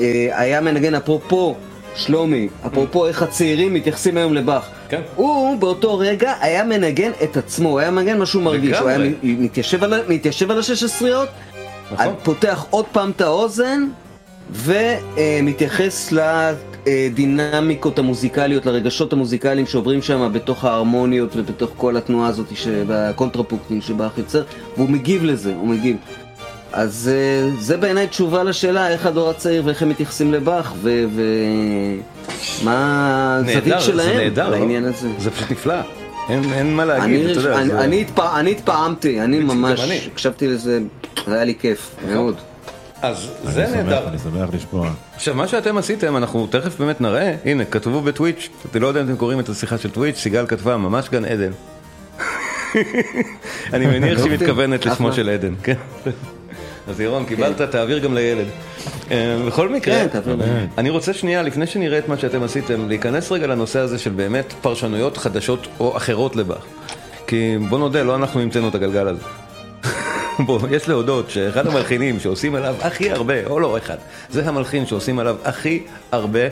אה, 0.00 0.28
היה 0.32 0.60
מנגן 0.60 0.94
אפרופו 0.94 1.54
שלומי, 1.98 2.48
אפרופו 2.66 3.06
איך 3.06 3.22
הצעירים 3.22 3.74
מתייחסים 3.74 4.16
היום 4.16 4.34
לבאך. 4.34 4.68
כן. 4.88 5.00
הוא 5.16 5.58
באותו 5.58 5.98
רגע 5.98 6.32
היה 6.40 6.64
מנגן 6.64 7.10
את 7.22 7.36
עצמו, 7.36 7.68
הוא 7.68 7.78
היה 7.78 7.90
מנגן 7.90 8.18
מה 8.18 8.26
שהוא 8.26 8.42
מרגיש, 8.42 8.78
הוא 8.78 8.88
היה. 8.88 8.98
מתיישב 9.22 9.84
על, 9.84 9.92
ה- 9.92 9.98
מתיישב 10.08 10.50
על 10.50 10.58
השש 10.58 10.82
עשריות, 10.82 11.28
נכון. 11.92 12.14
פותח 12.22 12.66
עוד 12.70 12.84
פעם 12.92 13.10
את 13.10 13.20
האוזן 13.20 13.82
ומתייחס 14.52 16.12
לדינמיקות 16.86 17.98
המוזיקליות, 17.98 18.66
לרגשות 18.66 19.12
המוזיקליים 19.12 19.66
שעוברים 19.66 20.02
שם 20.02 20.30
בתוך 20.32 20.64
ההרמוניות 20.64 21.36
ובתוך 21.36 21.70
כל 21.76 21.96
התנועה 21.96 22.28
הזאת 22.28 22.46
והקונטרפוקטים 22.86 23.80
שבאך 23.80 24.18
יוצר, 24.18 24.42
והוא 24.76 24.90
מגיב 24.90 25.24
לזה, 25.24 25.54
הוא 25.54 25.68
מגיב. 25.68 25.96
אז 26.72 27.10
אה, 27.14 27.50
זה 27.60 27.76
בעיניי 27.76 28.06
תשובה 28.06 28.42
לשאלה 28.42 28.88
איך 28.88 29.06
הדור 29.06 29.30
הצעיר 29.30 29.62
ואיך 29.66 29.82
הם 29.82 29.88
מתייחסים 29.88 30.32
לבאך 30.32 30.72
ומה 32.62 33.36
הזווית 33.40 33.74
שלהם 33.80 34.16
נהדר, 34.16 34.48
לא? 34.50 34.58
לעניין 34.58 34.84
הזה. 34.84 35.08
זה 35.18 35.30
פשוט 35.30 35.50
נפלא. 35.50 35.74
אין 36.28 36.52
אין 36.52 36.76
מה 36.76 36.84
להגיד, 36.84 37.20
אני, 37.24 37.32
אתה 37.32 37.40
יודע. 37.40 37.58
אני, 37.58 37.68
זה- 37.68 37.80
אני, 37.80 38.00
התפע, 38.00 38.40
אני 38.40 38.50
התפעמתי, 38.50 39.20
אני 39.20 39.38
ממש 39.38 39.80
אני. 39.80 40.00
הקשבתי 40.12 40.46
לזה, 40.48 40.80
זה 41.26 41.34
היה 41.34 41.44
לי 41.44 41.54
כיף, 41.60 41.90
מאוד. 42.08 42.34
אז 43.02 43.28
זה 43.44 43.64
אני 43.64 43.76
נהדר. 43.82 44.08
אני 44.08 44.18
שמח 44.18 44.48
לשמוע. 44.54 44.90
עכשיו, 45.14 45.34
מה 45.34 45.48
שאתם 45.48 45.78
עשיתם, 45.78 46.16
אנחנו 46.16 46.46
תכף 46.46 46.78
באמת 46.78 47.00
נראה, 47.00 47.34
הנה, 47.44 47.64
כתבו 47.64 48.00
בטוויץ', 48.00 48.48
אתה 48.70 48.78
לא 48.78 48.86
יודע 48.86 49.00
אם 49.00 49.06
אתם 49.06 49.16
קוראים 49.16 49.40
את 49.40 49.48
השיחה 49.48 49.78
של 49.78 49.90
טוויץ', 49.90 50.16
סיגל 50.18 50.46
כתבה, 50.46 50.76
ממש 50.76 51.08
גן 51.08 51.24
עדן. 51.24 51.50
אני 53.72 53.86
מניח 53.86 54.18
שהיא 54.18 54.32
יופי, 54.32 54.44
מתכוונת 54.44 54.86
לשמו. 54.86 55.12
של 55.12 55.28
עדן, 55.28 55.54
כן. 55.62 55.74
אז 56.88 57.00
ירון, 57.00 57.24
קיבלת, 57.24 57.60
תעביר 57.60 57.98
גם 57.98 58.14
לילד. 58.14 58.46
אה, 59.10 59.38
בכל 59.46 59.68
מקרה, 59.68 60.08
כן, 60.08 60.20
לי. 60.38 60.44
אני 60.78 60.90
רוצה 60.90 61.12
שנייה, 61.12 61.42
לפני 61.42 61.66
שנראה 61.66 61.98
את 61.98 62.08
מה 62.08 62.18
שאתם 62.18 62.42
עשיתם, 62.42 62.88
להיכנס 62.88 63.32
רגע 63.32 63.46
לנושא 63.46 63.78
הזה 63.78 63.98
של 63.98 64.10
באמת 64.10 64.54
פרשנויות 64.60 65.16
חדשות 65.16 65.66
או 65.80 65.96
אחרות 65.96 66.36
לבאך. 66.36 66.64
כי 67.26 67.56
בוא 67.68 67.78
נודה, 67.78 68.02
לא 68.02 68.16
אנחנו 68.16 68.40
המצאנו 68.40 68.68
את 68.68 68.74
הגלגל 68.74 69.08
הזה. 69.08 69.22
בוא, 70.46 70.60
יש 70.70 70.88
להודות 70.88 71.30
שאחד 71.30 71.66
המלחינים 71.66 72.20
שעושים 72.20 72.54
עליו 72.54 72.74
הכי 72.80 73.10
הרבה, 73.10 73.46
או 73.46 73.60
לא 73.60 73.78
אחד, 73.78 73.96
זה 74.30 74.48
המלחין 74.48 74.86
שעושים 74.86 75.18
עליו 75.18 75.36
הכי 75.44 75.82
הרבה 76.12 76.48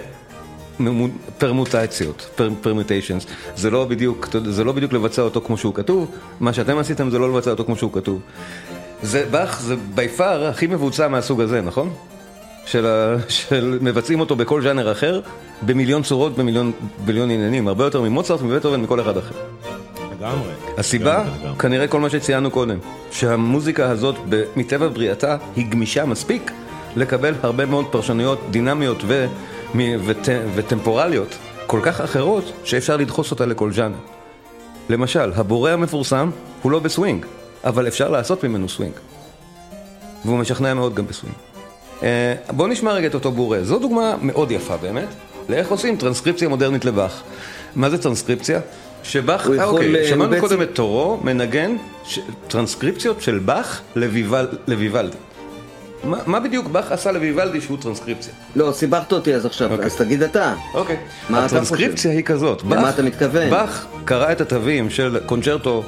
פרמוטציות, 1.38 2.29
פר, 2.37 2.51
פרמוטיישנס. 2.61 3.27
זה 3.57 3.70
לא 3.70 3.85
בדיוק, 3.85 4.29
זה 4.44 4.64
לא 4.64 4.72
בדיוק 4.72 4.92
לבצע 4.92 5.22
אותו 5.22 5.40
כמו 5.40 5.57
שהוא 5.57 5.75
כתוב, 5.75 6.11
מה 6.40 6.53
שאתם 6.53 6.79
עשיתם 6.79 7.11
זה 7.11 7.18
לא 7.18 7.29
לבצע 7.29 7.51
אותו 7.51 7.64
כמו 7.64 7.77
שהוא 7.77 7.92
כתוב. 7.92 8.20
זה 9.03 9.27
באך, 9.31 9.61
זה 9.61 9.75
בי 9.95 10.09
פאר 10.09 10.47
הכי 10.47 10.67
מבוצע 10.67 11.09
מהסוג 11.09 11.41
הזה, 11.41 11.61
נכון? 11.61 11.91
של, 12.67 12.87
ה, 12.87 13.17
של 13.29 13.79
מבצעים 13.81 14.21
אותו 14.21 14.37
בכל 14.37 14.63
ז'אנר 14.63 14.93
אחר, 14.93 15.21
במיליון 15.63 16.03
צורות, 16.03 16.37
במיליון, 16.37 16.73
במיליון 17.05 17.31
עניינים, 17.31 17.69
הרבה 17.69 17.85
יותר 17.85 18.01
ממוצרט 18.03 18.41
ובטהובן 18.43 18.81
מכל 18.83 19.01
אחד 19.01 19.17
אחר. 19.17 19.35
לגמרי. 20.19 20.53
הסיבה, 20.79 21.25
לגמרי. 21.25 21.59
כנראה 21.59 21.87
כל 21.87 22.01
מה 22.01 22.11
שציינו 22.11 22.51
קודם, 22.51 22.79
שהמוזיקה 23.11 23.91
הזאת, 23.91 24.15
מטבע 24.57 24.89
בריאתה, 24.89 25.37
היא 25.57 25.67
גמישה 25.71 26.05
מספיק 26.05 26.53
לקבל 26.97 27.35
הרבה 27.43 27.67
מאוד 27.67 27.87
פרשנויות 27.91 28.39
דינמיות 28.51 28.99
ו- 29.07 29.27
מ- 29.75 29.97
וט- 30.07 30.29
וטמפורליות 30.55 31.37
כל 31.67 31.81
כך 31.83 32.01
אחרות, 32.01 32.53
שאפשר 32.65 32.97
לדחוס 32.97 33.31
אותה 33.31 33.47
לכל 33.47 33.73
ז'אנר. 33.73 33.97
למשל, 34.89 35.33
הבורה 35.37 35.71
המפורסם 35.71 36.31
הוא 36.63 36.73
לא 36.73 36.79
בסווינג, 36.79 37.27
אבל 37.64 37.88
אפשר 37.88 38.09
לעשות 38.11 38.45
ממנו 38.45 38.69
סווינג. 38.69 38.92
והוא 40.25 40.38
משכנע 40.38 40.75
מאוד 40.75 40.95
גם 40.95 41.07
בסווינג. 41.07 41.37
אה, 42.03 42.35
בואו 42.51 42.69
נשמע 42.69 42.92
רגע 42.92 43.07
את 43.07 43.14
אותו 43.14 43.31
בורה. 43.33 43.59
זו 43.62 43.79
דוגמה 43.79 44.14
מאוד 44.23 44.51
יפה 44.51 44.77
באמת, 44.77 45.09
לאיך 45.49 45.69
עושים 45.71 45.97
טרנסקריפציה 45.97 46.49
מודרנית 46.49 46.85
לבאך. 46.85 47.23
מה 47.75 47.90
זה 47.90 47.99
טרנסקריפציה? 48.03 48.61
שבאך, 49.03 49.47
הוא 49.47 49.55
אה, 49.59 49.64
אוקיי, 49.64 49.97
אה, 49.97 50.09
שמענו 50.09 50.33
הוא 50.33 50.40
קודם 50.40 50.59
בעצם- 50.59 50.71
את 50.71 50.77
תורו 50.77 51.21
מנגן 51.25 51.77
ש... 52.05 52.19
טרנסקריפציות 52.49 53.23
של 53.23 53.38
באך 53.38 53.81
לויבל... 53.97 54.49
לויוולדי. 54.66 55.16
מה, 56.05 56.19
מה 56.27 56.40
בדיוק 56.40 56.66
באך 56.66 56.92
עשה 56.92 57.12
לויוולדי 57.12 57.61
שהוא 57.61 57.79
טרנסקריפציה? 57.81 58.33
לא, 58.57 58.73
סיבכת 58.73 59.12
אותי 59.12 59.35
אז 59.35 59.47
עכשיו, 59.47 59.73
אוקיי. 59.73 59.87
אז 59.87 59.97
תגיד 59.97 60.23
אתה. 60.23 60.55
אוקיי. 60.75 60.97
אתה 61.31 61.45
הטרנסקריפציה 61.45 62.11
היא 62.12 62.23
כזאת. 62.25 62.62
למה 62.62 62.77
באך- 62.83 62.95
אתה 62.95 63.03
מתכוון? 63.03 63.51
באך 63.51 63.87
קרא 64.05 64.33
את 64.33 64.40
התווים 64.40 64.90
של 64.90 65.19
קונצ'רטו 65.27 65.83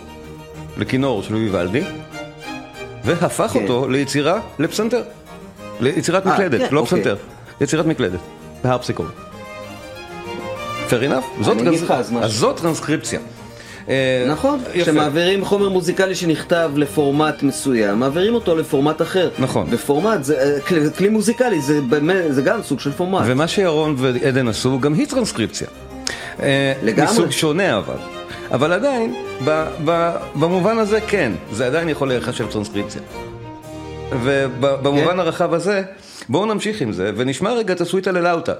לכינור 0.78 1.22
של 1.22 1.34
ויוולדי, 1.34 1.82
והפך 3.04 3.50
כן. 3.52 3.62
אותו 3.62 3.88
ליצירה 3.88 4.40
לפסנתר. 4.58 5.02
ליצירת 5.80 6.26
אה, 6.26 6.32
מקלדת, 6.34 6.60
כן, 6.68 6.74
לא 6.74 6.80
אוקיי. 6.80 7.00
פסנתר. 7.02 7.16
יצירת 7.60 7.86
מקלדת. 7.86 8.20
בהרפסיקול. 8.64 9.06
fair 10.88 10.92
enough? 10.92 11.42
זאת 11.44 11.58
טרנס- 11.58 11.90
אז. 11.90 12.12
אז 12.22 12.32
זאת 12.32 12.56
טרנסקריפציה. 12.60 13.20
אה, 13.88 14.26
נכון. 14.30 14.60
כשמעבירים 14.74 15.44
חומר 15.44 15.68
מוזיקלי 15.68 16.14
שנכתב 16.14 16.70
לפורמט 16.76 17.42
מסוים, 17.42 17.98
מעבירים 17.98 18.34
אותו 18.34 18.56
לפורמט 18.56 19.02
אחר. 19.02 19.30
נכון. 19.38 19.66
ופורמט 19.70 20.24
זה 20.24 20.38
אה, 20.38 20.60
כלי, 20.60 20.80
כלי 20.98 21.08
מוזיקלי, 21.08 21.60
זה, 21.60 21.80
באמת, 21.80 22.24
זה 22.30 22.42
גם 22.42 22.62
סוג 22.62 22.80
של 22.80 22.92
פורמט. 22.92 23.22
ומה 23.26 23.48
שירון 23.48 23.94
ועדן 23.98 24.48
עשו, 24.48 24.80
גם 24.80 24.94
היא 24.94 25.06
טרנסקריפציה. 25.06 25.66
לגמרי. 26.82 27.12
מסוג 27.12 27.30
שונה 27.30 27.78
אבל. 27.78 27.94
אבל 28.50 28.72
עדיין, 28.72 29.14
במובן 30.34 30.78
הזה 30.78 31.00
כן, 31.00 31.32
זה 31.52 31.66
עדיין 31.66 31.88
יכול 31.88 32.08
להיחשב 32.08 32.50
טרנסקריפציה. 32.50 33.02
ובמובן 34.10 35.12
כן. 35.12 35.18
הרחב 35.18 35.54
הזה, 35.54 35.82
בואו 36.28 36.46
נמשיך 36.46 36.80
עם 36.80 36.92
זה, 36.92 37.12
ונשמע 37.16 37.52
רגע 37.52 37.74
את 37.74 37.80
הסוויטה 37.80 38.12
ללאוטה. 38.12 38.52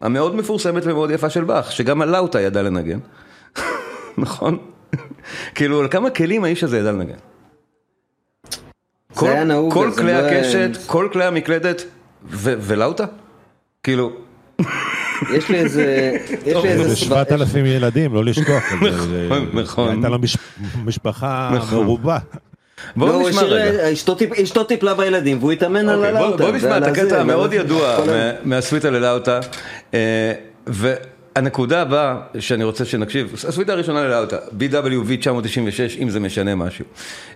המאוד 0.00 0.36
מפורסמת 0.36 0.82
ומאוד 0.86 1.10
יפה 1.10 1.30
של 1.30 1.44
באך, 1.44 1.72
שגם 1.72 2.02
הלאוטה 2.02 2.40
ידע 2.40 2.62
לנגן. 2.62 2.98
נכון? 4.18 4.58
כאילו, 5.54 5.80
על 5.80 5.88
כמה 5.88 6.10
כלים 6.10 6.44
האיש 6.44 6.64
הזה 6.64 6.78
ידע 6.78 6.92
לנגן. 6.92 7.16
כל, 9.14 9.44
נהוג, 9.44 9.72
כל 9.72 9.90
כלי 9.96 10.12
לא 10.12 10.18
הקשת, 10.18 10.70
כל 10.86 11.08
כלי 11.12 11.24
המקלדת 11.24 11.84
ו- 12.24 12.54
ולאוטה? 12.60 13.04
כאילו, 13.82 14.12
יש 15.34 15.48
לי 15.48 15.58
איזה... 15.58 16.16
יש 16.46 16.56
לי 16.62 16.68
איזה... 16.68 16.88
זה 16.88 16.96
סב- 16.96 17.04
שבעת 17.04 17.32
אלפים 17.32 17.66
ילדים, 17.66 18.14
לא 18.14 18.24
לשכוח. 18.24 18.62
זה- 19.08 19.28
נכון. 19.52 19.88
הייתה 19.88 20.08
לו 20.08 20.18
מש- 20.18 20.36
משפחה 20.84 21.50
נכון. 21.56 21.84
מרובה. 21.84 22.18
בואו 22.96 23.22
לא, 23.22 23.28
נשמע 23.28 23.42
רגע. 23.42 23.92
אשתו 23.92 24.14
טיפ- 24.14 24.42
אשתו 24.42 24.64
טיפלה 24.64 24.94
בילדים 24.94 25.38
והוא 25.38 25.52
התאמן 25.52 25.88
על 25.88 25.98
אוקיי, 25.98 26.08
הלאוטה. 26.18 26.44
בוא 26.44 26.52
נשמע 26.52 26.78
את 26.78 26.82
הקטע 26.82 27.20
המאוד 27.20 27.52
ידוע 27.52 27.96
מהסוויטה 28.44 28.90
ללאוטה. 28.90 29.40
אה, 29.94 30.32
והנקודה 30.66 31.82
הבאה 31.82 32.16
שאני 32.38 32.64
רוצה 32.64 32.84
שנקשיב, 32.84 33.32
הסוויטה 33.48 33.72
הראשונה 33.72 34.04
ללאוטה, 34.04 34.36
BWV 34.36 35.16
996, 35.20 35.96
אם 36.02 36.10
זה 36.10 36.20
משנה 36.20 36.54
משהו. 36.54 36.84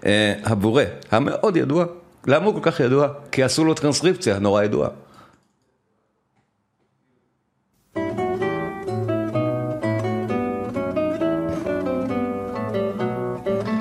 אה, 0.06 0.32
הבורא, 0.44 0.82
המאוד 1.10 1.56
ידוע, 1.56 1.84
למה 2.26 2.46
הוא 2.46 2.54
כל 2.54 2.70
כך 2.70 2.80
ידוע? 2.80 3.08
כי 3.32 3.42
עשו 3.42 3.64
לו 3.64 3.74
טרנסקריפציה 3.74 4.38
נורא 4.38 4.62
ידועה. 4.62 4.88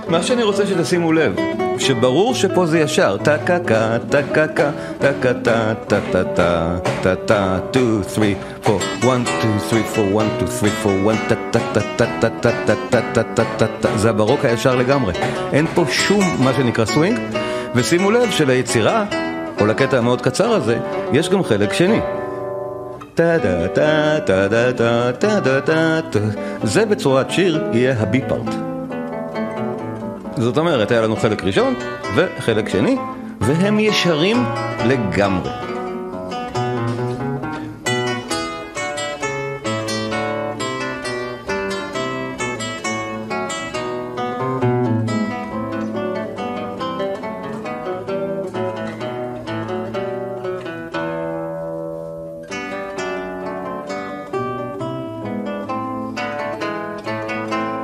מה 0.09 0.23
שאני 0.23 0.43
רוצה 0.43 0.67
שתשימו 0.67 1.11
לב, 1.11 1.35
שברור 1.77 2.35
שפה 2.35 2.65
זה 2.65 2.79
ישר, 2.79 3.17
טה 3.23 3.37
קה 3.37 3.59
קה, 3.59 3.97
טה 4.09 4.21
קה 4.33 4.47
קה, 4.47 4.71
טה 4.99 5.11
קה 5.21 5.33
טה 5.33 5.73
טה 5.87 5.99
טה 6.11 6.23
טה, 6.23 6.77
טה 7.01 7.15
טה, 7.15 7.57
2, 7.71 8.01
3, 8.15 8.27
4, 8.67 8.77
1, 8.77 9.27
2, 9.39 9.59
3, 9.69 9.81
4, 9.97 10.23
1, 10.23 10.31
2, 10.47 10.71
3, 10.71 10.71
4, 10.85 11.13
1, 11.13 11.19
טה 11.27 11.35
טה 11.51 11.59
טה 11.73 11.81
טה 11.97 12.05
טה 12.19 12.29
טה 12.39 12.49
טה 12.49 12.81
טה 12.91 13.01
טה 13.13 13.23
טה 13.23 13.43
טה 13.57 13.67
טה, 13.81 13.97
זה 13.97 14.09
הברוק 14.09 14.45
הישר 14.45 14.75
לגמרי. 14.75 15.13
אין 15.53 15.67
פה 15.75 15.83
שום 15.89 16.23
מה 16.39 16.53
שנקרא 16.53 16.85
סווינג, 16.85 17.19
ושימו 17.75 18.11
לב 18.11 18.31
שליצירה, 18.31 19.05
או 19.61 19.65
לקטע 19.65 19.97
המאוד 19.97 20.21
קצר 20.21 20.51
הזה, 20.51 20.77
יש 21.13 21.29
גם 21.29 21.43
חלק 21.43 21.73
שני. 21.73 21.99
זה 26.63 26.85
בצורת 26.85 27.31
שיר 27.31 27.63
יהיה 27.73 27.95
ה 27.99 28.10
B 28.10 28.21
part. 28.27 28.68
זאת 30.39 30.57
אומרת, 30.57 30.91
היה 30.91 31.01
לנו 31.01 31.15
חלק 31.15 31.43
ראשון 31.43 31.73
וחלק 32.15 32.69
שני, 32.69 32.97
והם 33.41 33.79
ישרים 33.79 34.37
לגמרי. 34.85 35.68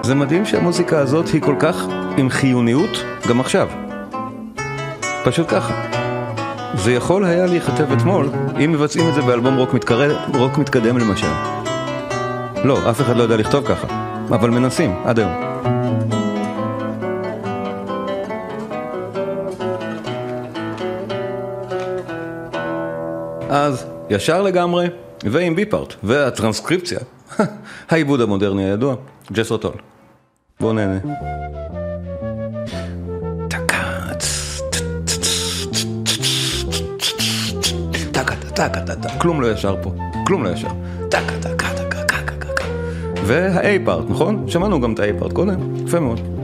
זה 0.06 0.16
מדהים 0.16 0.46
שהמוזיקה 0.46 1.00
הזאת 1.00 1.28
היא 1.28 1.42
כל 1.42 1.56
כך 1.60 1.86
עם 2.18 2.30
חיוניות 2.30 3.04
גם 3.30 3.40
עכשיו. 3.40 3.70
פשוט 5.24 5.48
ככה. 5.50 5.74
זה 6.76 6.92
יכול 6.92 7.26
היה 7.26 7.46
להיכתב 7.46 7.92
אתמול, 7.92 8.30
אם 8.66 8.72
מבצעים 8.72 9.10
את 9.10 9.14
זה 9.14 9.22
באלבום 9.22 9.58
רוק, 9.58 9.74
מתקרב, 9.74 10.12
רוק 10.34 10.58
מתקדם 10.58 10.98
למשל. 10.98 11.28
לא, 12.64 12.90
אף 12.90 13.02
אחד 13.02 13.18
לא 13.18 13.24
יודע 13.24 13.38
לכתוב 13.38 13.68
ככה, 13.68 13.88
אבל 14.30 14.50
מנסים, 14.50 14.96
עד 15.06 15.20
היום. 15.20 15.32
אז 23.50 23.86
ישר 24.10 24.42
לגמרי, 24.42 24.88
ועם 25.24 25.56
ביפארט, 25.56 25.94
והטרנסקריפציה, 26.04 27.00
העיבוד 27.90 28.22
המודרני 28.22 28.66
הידוע, 28.66 28.96
ג'סרטול. 29.32 29.95
בואו 30.60 30.74
נהנה. 30.74 31.00
כלום 39.18 39.42
לא 39.42 39.52
ישר 39.52 39.76
פה, 39.84 39.92
כלום 40.28 40.44
לא 40.44 40.50
ישר. 40.50 40.68
וה-A 43.24 43.86
פארט, 43.86 44.06
נכון? 44.10 44.50
שמענו 44.50 44.82
גם 44.82 44.94
את 44.94 45.00
ה-A 45.00 45.20
פארט 45.20 45.34
קודם, 45.34 45.76
יפה 45.86 46.00
מאוד. 46.00 46.35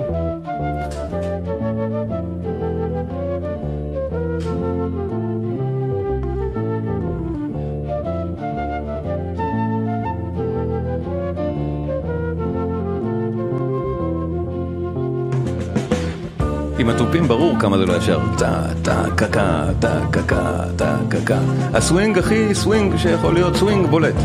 כמה 17.61 17.77
זה 17.77 17.85
לא 17.85 17.93
ישר. 17.93 18.19
טה 18.37 18.63
טה 18.81 19.03
קקה, 19.15 19.65
טה 19.79 19.99
קקה, 20.11 20.63
טה 20.75 20.95
קקה. 21.09 21.37
הסווינג 21.73 22.17
הכי 22.17 22.55
סווינג 22.55 22.97
שיכול 22.97 23.33
להיות 23.33 23.55
סווינג 23.55 23.87
בולט. 23.87 24.15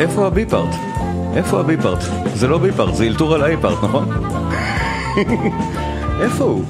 איפה 0.00 0.26
ה 0.26 0.33
B 0.33 0.40
part? 0.40 0.74
איפה 1.36 1.60
ה 1.60 1.65
B 1.65 1.71
part? 1.71 1.98
זה 2.34 2.48
לא 2.48 2.58
B 2.58 2.64
part, 2.64 2.94
זה 2.94 3.04
אלתור 3.04 3.34
על 3.34 3.42
ה-A 3.42 3.58
part, 3.58 3.84
נכון? 3.84 4.08
איפה 6.22 6.44
הוא? 6.44 6.64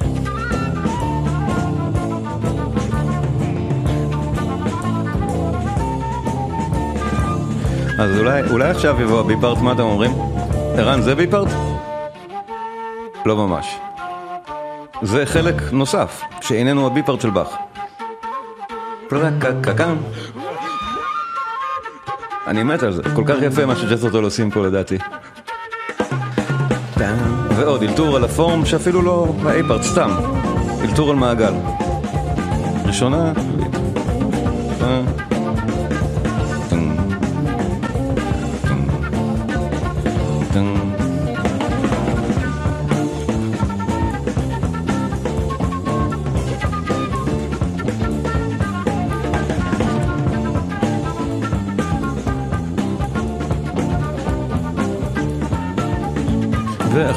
אז 7.99 8.19
אולי, 8.19 8.43
אולי 8.51 8.71
עכשיו 8.71 9.01
יבוא 9.01 9.21
הבי-פארט, 9.21 9.59
מה 9.59 9.73
אתם 9.73 9.83
אומרים? 9.83 10.11
ערן, 10.77 11.03
זה 11.03 11.15
בי-פארט? 11.15 11.70
לא 13.27 13.37
ממש. 13.37 13.79
זה 15.03 15.27
חלק 15.27 15.55
נוסף, 15.73 16.23
שאיננו 16.41 16.87
הבי-פארט 16.87 17.21
של 17.21 17.31
באך. 17.31 17.57
אני 22.47 22.63
מת 22.63 22.83
על 22.83 22.93
זה, 22.93 23.03
כל 23.15 23.23
כך 23.27 23.43
יפה 23.43 23.67
מה 23.67 23.77
שג'סרטול 23.77 24.25
עושים 24.25 24.51
פה 24.51 24.67
לדעתי. 24.67 24.99
ועוד 27.57 27.83
אלתור 27.83 28.17
על 28.17 28.25
הפורם 28.25 28.67
שאפילו 28.67 29.03
לא 29.03 29.27
ה-A-פארט, 29.45 29.83
סתם. 29.83 30.11
אלתור 30.83 31.11
על 31.11 31.17
מעגל. 31.17 31.55
ראשונה, 32.87 33.33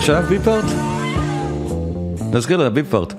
ועכשיו 0.06 0.24
ביפארט. 0.30 0.66
נזכיר 2.34 2.58
לה 2.58 2.70
ביפארט. 2.70 3.14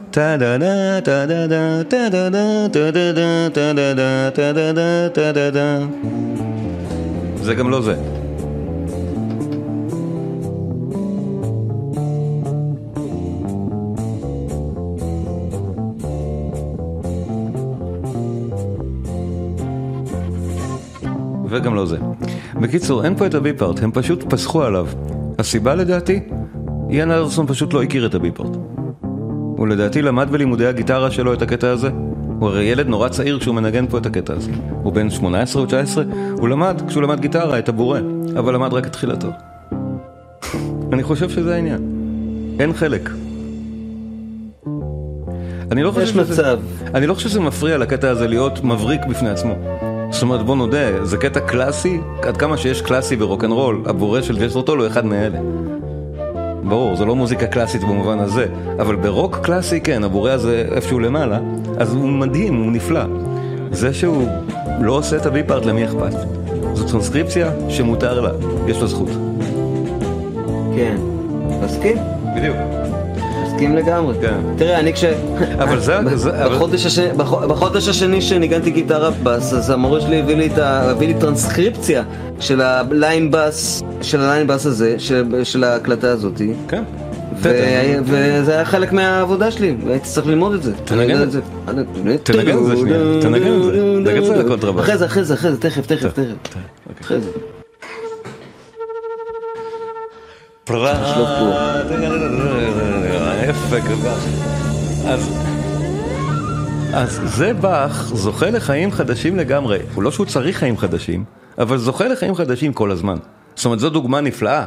זה 7.43 7.55
גם 7.55 7.71
לא 7.71 7.81
זה. 7.81 7.95
וגם 21.49 21.75
לא 21.75 21.87
זה. 21.87 21.97
בקיצור, 22.61 23.05
אין 23.05 23.17
פה 23.17 23.27
את 23.27 23.35
הביפארט, 23.35 23.83
הם 23.83 23.93
פשוט 23.93 24.25
פסחו 24.33 24.63
עליו. 24.63 24.87
הסיבה 25.39 25.75
לדעתי? 25.75 26.21
איאן 26.95 27.11
אנדרסון 27.11 27.47
פשוט 27.47 27.73
לא 27.73 27.83
הכיר 27.83 28.07
את 28.07 28.15
הביפארט. 28.15 28.57
הוא 29.57 29.69
לדעתי 29.69 30.03
למד 30.03 30.29
בלימודי 30.31 30.67
הגיטרה 30.67 31.11
שלו 31.11 31.33
את 31.33 31.43
הקטע 31.43 31.71
הזה. 31.71 31.91
הוא 32.39 32.49
הרי 32.49 32.65
ילד 32.65 32.89
נורא 32.89 33.09
צעיר 33.09 33.39
כשהוא 33.39 33.55
מנגן 33.55 33.87
פה 33.87 33.99
את 33.99 34.07
הקטע 34.07 34.33
הזה. 34.33 34.51
הוא 34.83 34.93
בן 34.93 35.11
18 35.11 35.63
או 35.63 35.67
19, 35.67 36.05
הוא 36.39 36.49
למד, 36.49 36.83
כשהוא 36.89 37.03
למד 37.03 37.21
גיטרה, 37.21 37.59
את 37.59 37.69
הבורא, 37.69 38.01
אבל 38.39 38.55
למד 38.55 38.73
רק 38.73 38.87
את 38.87 38.93
תחילתו. 38.93 39.29
אני 40.93 41.03
חושב 41.03 41.29
שזה 41.29 41.55
העניין. 41.55 41.81
אין 42.61 42.73
חלק. 42.73 43.11
אני 45.73 45.83
לא 45.83 45.91
חושב 45.91 46.07
שזה, 46.07 46.21
מצב. 46.21 46.59
אני 46.95 47.07
לא 47.07 47.15
חושב 47.15 47.29
שזה 47.29 47.41
מפריע 47.41 47.79
לקטע 47.79 48.11
הזה 48.11 48.29
להיות 48.29 48.65
מבריק 48.65 49.01
בפני 49.07 49.31
עצמו. 49.31 49.55
זאת 50.11 50.23
אומרת, 50.23 50.43
בוא 50.43 50.57
נודה, 50.57 51.05
זה 51.05 51.17
קטע 51.17 51.41
קלאסי, 51.41 52.01
עד 52.23 52.37
כמה 52.37 52.57
שיש 52.57 52.83
קלאסי 52.83 53.17
ברוקנרול, 53.17 53.83
הבורא 53.87 54.23
של 54.23 54.39
ג'סרטול 54.39 54.79
הוא 54.79 54.87
אחד 54.87 55.07
מאלה. 55.07 55.39
ברור, 56.69 56.97
זה 56.97 57.05
לא 57.05 57.17
מוזיקה 57.17 57.47
קלאסית 57.47 57.83
במובן 57.83 58.19
הזה, 58.19 58.47
אבל 58.81 58.97
ברוק 58.97 59.39
קלאסי 59.43 59.81
כן, 59.81 60.05
הבורא 60.05 60.31
הזה 60.31 60.69
איפשהו 60.75 61.01
למעלה, 61.01 61.39
אז 61.79 61.95
הוא 61.95 62.09
מדהים, 62.09 62.55
הוא 62.55 62.73
נפלא. 62.73 63.05
זה 63.71 63.95
שהוא 63.95 64.29
לא 64.81 64.93
עושה 64.93 65.17
את 65.17 65.27
הביפארט, 65.27 65.65
למי 65.65 65.85
אכפת? 65.85 66.13
זו 66.75 66.89
טרנסקריפציה 66.89 67.51
שמותר 67.69 68.21
לה, 68.21 68.31
יש 68.67 68.79
לה 68.79 68.87
זכות. 68.87 69.09
כן. 70.77 70.97
מסכים? 71.65 71.97
בדיוק. 72.37 72.57
מסכים 73.69 73.77
לגמרי. 73.77 74.15
כן. 74.21 74.35
תראה, 74.57 74.81
אני 74.81 74.93
כש... 74.93 75.05
אבל 75.59 75.81
זה- 75.81 75.99
בחודש 76.51 76.87
השני- 76.87 77.13
בח- 77.17 77.45
בחודש 77.45 77.89
השני 77.89 78.21
שניגנתי 78.23 78.71
גיטרה 78.71 79.11
בס, 79.23 79.53
אז 79.53 79.71
המורה 79.71 80.01
שלי 80.01 80.19
הביא 80.21 80.37
לי, 80.37 80.47
את 80.47 80.59
ה... 80.59 80.91
הביא 80.91 81.09
לי 81.09 81.15
טרנסקריפציה 81.15 82.03
של 82.41 82.61
הליין 82.61 83.31
בס, 83.31 83.83
של 84.03 84.21
הליין 84.21 84.47
בס 84.47 84.67
הזה, 84.67 84.95
של, 84.99 85.41
של 85.45 85.65
ההקלטה 85.65 86.09
הזאתי. 86.09 86.53
כן. 86.69 86.83
וזה 88.05 88.53
היה 88.55 88.65
חלק 88.65 88.93
מהעבודה 88.93 89.51
שלי, 89.51 89.77
והייתי 89.87 90.05
צריך 90.09 90.27
ללמוד 90.27 90.55
את 90.55 90.63
זה. 90.63 90.73
תנגן 90.85 91.23
את 91.23 91.31
זה. 91.33 91.41
תנגן 92.23 92.59
את 92.59 92.65
זה 92.67 92.77
שנייה, 92.77 92.99
תנגן 93.21 93.53
את 93.57 93.63
זה. 93.65 93.73
תנגן 94.05 94.19
את 94.19 94.25
זה 94.25 94.37
לקונטרבאס. 94.37 94.85
אחרי 94.85 94.99
זה, 94.99 95.05
אחרי 95.07 95.25
זה, 95.25 95.35
אחרי 95.35 95.51
זה, 95.53 95.61
תכף, 95.61 95.87
תכף, 95.87 96.13
תכף. 96.13 96.25
אחרי 97.01 97.21
זה. 97.21 97.31
לשלוף 100.71 101.29
כל 103.81 104.09
אז 105.07 105.45
אז 106.95 107.21
זה 107.25 107.53
באך 107.53 108.11
זוכה 108.15 108.51
לחיים 108.51 108.93
חדשים 108.93 109.37
לגמרי. 109.37 109.79
הוא 109.95 110.03
לא 110.03 110.11
שהוא 110.11 110.27
צריך 110.27 110.59
חיים 110.59 110.77
חדשים, 110.77 111.25
אבל 111.59 111.79
זוכה 111.79 112.09
לחיים 112.09 112.35
חדשים 112.35 112.73
כל 112.73 112.91
הזמן. 112.91 113.17
זאת 113.57 113.65
אומרת, 113.65 113.79
זו 113.79 113.91
דוגמה 113.91 114.21
נפלאה 114.21 114.65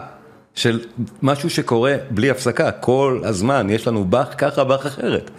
של 0.56 0.80
משהו 1.22 1.50
שקורה 1.50 1.96
בלי 2.12 2.30
הפסקה, 2.30 2.72
כל 2.72 3.22
הזמן. 3.24 3.70
יש 3.70 3.88
לנו 3.88 4.06
באך 4.06 4.36
ככה, 4.38 4.64
באך 4.64 4.86
אחרת. 4.86 5.32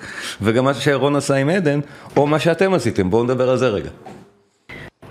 וגם 0.42 0.64
מה 0.64 0.74
שרון 0.74 1.16
עשה 1.16 1.34
עם 1.34 1.48
עדן, 1.48 1.80
או 2.16 2.26
מה 2.26 2.38
שאתם 2.38 2.74
עשיתם. 2.74 3.10
בואו 3.10 3.24
נדבר 3.24 3.50
על 3.50 3.56
זה 3.56 3.68
רגע. 3.68 3.90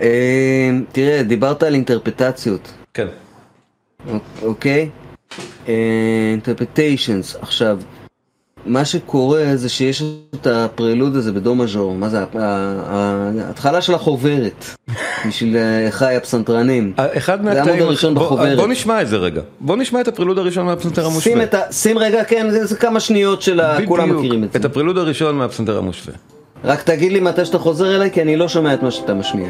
אה, 0.02 0.70
תראה, 0.92 1.24
דיברת 1.24 1.64
על 1.64 1.74
אינטרפטציות, 1.74 2.72
כן. 2.94 3.08
אוקיי? 4.42 4.90
אינטרפטיישנס. 5.68 7.36
עכשיו, 7.42 7.80
מה 8.66 8.86
שקורה 8.86 9.44
זה 9.56 9.70
שיש 9.70 10.04
את 10.36 10.48
הפרלוד 10.48 11.16
הזה 11.16 11.32
בדו 11.32 11.56
מז'ור, 11.56 11.96
מה 11.96 12.10
זה, 12.10 12.24
ההתחלה 13.46 13.82
של 13.82 13.94
החוברת, 13.94 14.66
בשביל 15.28 15.58
אה, 15.58 15.88
אחי 15.88 16.16
הפסנתרנים. 16.16 16.94
אה, 17.00 17.18
אחד 17.18 17.46
מהתאים, 17.46 17.64
זה 17.64 17.72
העמוד 17.72 17.88
הראשון 17.88 18.18
אה, 18.18 18.24
בחוברת. 18.24 18.58
בוא 18.58 18.68
נשמע 18.68 19.02
את 19.02 19.08
זה 19.08 19.18
רגע, 19.18 19.42
בוא 19.60 19.78
נשמע 19.78 20.02
את 20.02 20.08
הפרלוד 20.08 20.38
הראשון 20.38 20.66
מהפסנתר 20.66 21.06
המושווה. 21.06 21.46
שים 21.72 21.98
רגע, 21.98 22.24
כן, 22.24 22.48
זה 22.50 22.76
כמה 22.76 23.00
שניות 23.00 23.42
של 23.42 23.62
כולם 23.86 24.18
מכירים 24.18 24.44
את 24.44 24.54
זה. 24.54 24.60
את 24.60 24.66
הפרלוד 24.66 24.98
הראשון 24.98 25.36
מהפסנתר 25.36 25.78
המושווה. 25.78 26.18
רק 26.64 26.82
תגיד 26.82 27.12
לי 27.12 27.20
מתי 27.20 27.46
שאתה 27.46 27.60
חוזר 27.60 27.96
אליי, 27.96 28.12
כי 28.12 28.22
אני 28.22 28.36
לא 28.36 28.48
שומע 28.48 28.74
את 28.74 28.84
מה 28.84 28.92
שאתה 28.92 29.14
משמיע. 29.14 29.50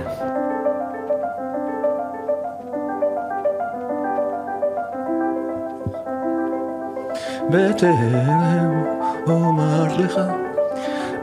בתהלם 7.49 8.96
אומר 9.33 9.97
לך. 9.99 10.21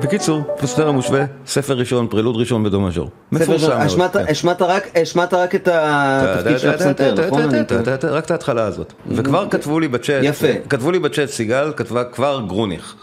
בקיצור, 0.00 0.42
פסטר 0.58 0.88
המושווה, 0.88 1.24
ספר 1.46 1.74
ראשון, 1.74 2.06
פרילוד 2.10 2.36
ראשון 2.36 2.64
בדו 2.64 2.80
מז'ור. 2.80 3.10
מפורסם 3.32 3.68
מאוד. 3.96 4.10
כן. 4.10 4.24
השמעת 4.94 5.32
רק 5.32 5.54
את 5.54 5.68
התפקיד 5.72 6.58
של 6.58 6.70
הפסנתר, 6.70 7.26
נכון? 7.26 7.42
רק 8.02 8.24
את 8.24 8.30
ההתחלה 8.30 8.64
הזאת. 8.64 8.92
וכבר 9.08 9.48
כתבו 9.50 9.80
לי 9.80 9.88
בצ'אט, 9.88 10.24
יפה. 10.24 10.46
כתבו 10.68 10.90
לי 10.90 10.98
בצ'אט, 10.98 11.28
סיגל 11.28 11.72
כתבה 11.76 12.04
כבר 12.04 12.40
גרוניך. 12.46 12.94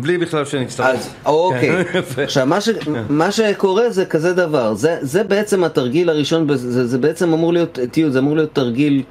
בלי 0.00 0.18
בכלל 0.18 0.44
שנצטרך. 0.44 0.86
אז 0.86 1.10
אוקיי, 1.26 1.80
יפה. 1.98 2.22
עכשיו 2.22 2.46
מה, 2.46 2.60
ש, 2.60 2.68
מה 3.08 3.32
שקורה 3.32 3.90
זה 3.90 4.04
כזה 4.04 4.34
דבר, 4.34 4.74
זה, 4.74 4.96
זה 5.00 5.24
בעצם 5.24 5.64
התרגיל 5.64 6.10
הראשון, 6.10 6.56
זה, 6.56 6.86
זה 6.86 6.98
בעצם 6.98 7.32
אמור 7.32 7.52
להיות, 7.52 7.78
תהיו, 7.90 8.10
זה 8.10 8.18
אמור 8.18 8.36
להיות 8.36 8.54
תרגיל 8.54 9.02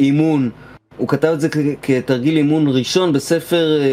אימון, 0.00 0.50
הוא 0.96 1.08
כתב 1.08 1.28
את 1.28 1.40
זה 1.40 1.48
כתרגיל 1.82 2.36
אימון 2.36 2.64
ראשון 2.68 3.12
בספר, 3.12 3.80
אה, 3.80 3.86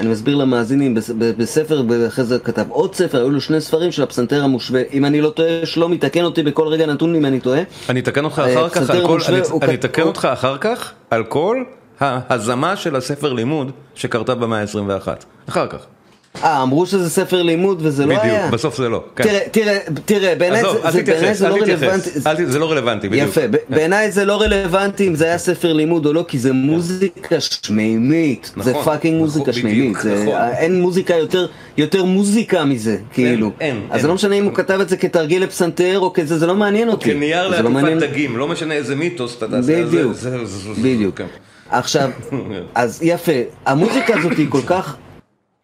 אני 0.00 0.08
מסביר 0.08 0.36
למאזינים, 0.36 0.94
בספר, 1.38 1.82
ואחרי 1.88 2.24
זה 2.24 2.38
כתב 2.38 2.64
עוד 2.68 2.94
ספר, 2.94 3.18
היו 3.18 3.30
לו 3.30 3.40
שני 3.40 3.60
ספרים 3.60 3.92
של 3.92 4.02
הפסנתר 4.02 4.44
המושווה, 4.44 4.82
אם 4.92 5.04
אני 5.04 5.20
לא 5.20 5.30
טועה, 5.30 5.48
שלומי 5.66 5.98
תקן 5.98 6.24
אותי 6.24 6.42
בכל 6.42 6.66
רגע 6.68 6.86
נתון 6.86 7.14
אם 7.14 7.26
אני 7.26 7.40
טועה, 7.40 7.60
אני 7.88 8.00
אתקן 8.00 8.24
אותך 8.24 8.38
אה, 8.38 8.52
אחר 8.54 8.68
כך 8.68 8.90
על 8.90 9.06
כל, 9.06 9.18
אני- 9.62 9.74
אתקן 9.74 10.02
אותך 10.02 10.28
אחר 10.32 10.58
כך 10.58 10.92
על 11.10 11.24
כל 11.24 11.56
ההזמה 12.00 12.76
של 12.76 12.96
הספר 12.96 13.32
לימוד 13.32 13.70
שקרתה 13.94 14.34
במאה 14.34 14.60
ה-21. 14.60 15.08
אחר 15.48 15.66
כך. 15.66 15.78
אה, 16.44 16.62
אמרו 16.62 16.86
שזה 16.86 17.10
ספר 17.10 17.42
לימוד 17.42 17.78
וזה 17.82 18.06
לא 18.06 18.20
היה? 18.20 18.38
בדיוק, 18.38 18.52
בסוף 18.54 18.76
זה 18.76 18.88
לא. 18.88 19.04
כן. 19.16 19.24
תראה, 19.50 19.78
תראה, 20.04 20.34
בעיניי 20.34 20.60
זה- 20.60 20.66
לא. 21.48 21.54
רלוונטי, 21.54 22.46
זה 22.46 22.58
לא 22.58 22.70
רלוונטי, 22.70 23.08
בדיוק. 23.08 23.28
יפה, 23.28 23.40
ב- 23.50 23.56
בעיניי 23.68 24.10
זה 24.12 24.24
לא 24.24 24.40
רלוונטי 24.40 25.08
אם 25.08 25.14
זה 25.14 25.24
היה 25.24 25.38
ספר 25.38 25.72
לימוד 25.72 26.06
או 26.06 26.12
לא, 26.12 26.24
כי 26.28 26.38
זה 26.38 26.52
מוזיקה 26.52 27.36
שמימית, 27.40 28.52
זה 28.62 28.70
נכון, 28.70 28.84
fucking 28.84 29.14
נכון, 29.14 29.24
מוזיקה 29.26 29.52
בדיוק, 29.52 30.00
שמימית, 30.02 30.26
נכון. 30.28 30.40
אין 30.58 30.80
מוזיקה 30.80 31.14
יותר- 31.14 31.46
יותר 31.76 32.04
מוזיקה 32.04 32.64
מזה, 32.64 32.96
כאילו. 33.12 33.50
אין, 33.60 33.76
אז 33.90 33.92
אין. 33.94 34.02
זה 34.02 34.08
לא 34.08 34.14
משנה 34.14 34.34
אם 34.34 34.44
הוא 34.44 34.54
כתב 34.54 34.78
את 34.80 34.88
זה 34.88 34.96
כתרגיל 34.96 35.42
לפסנתר 35.42 35.98
או 36.00 36.12
כזה, 36.12 36.38
זה 36.38 36.46
לא 36.46 36.54
מעניין 36.54 36.88
אותי. 36.88 37.04
כנייר 37.12 37.50
זה 37.56 37.62
לא 37.62 37.70
לעטיפת 37.70 38.10
דגים, 38.10 38.36
לא 38.36 38.48
משנה 38.48 38.74
איזה 38.74 38.94
מיתוס 38.96 39.36
אתה 39.38 39.46
בדיוק, 39.46 40.12
בדיוק. 40.78 41.18
כן. 41.18 41.26
עכשיו, 41.70 42.10
אז 42.74 42.98
יפה, 43.02 43.32
המוזיקה 43.66 44.18
הזאת 44.18 44.32
היא 44.38 44.46
כל 44.48 44.60
כך, 44.66 44.96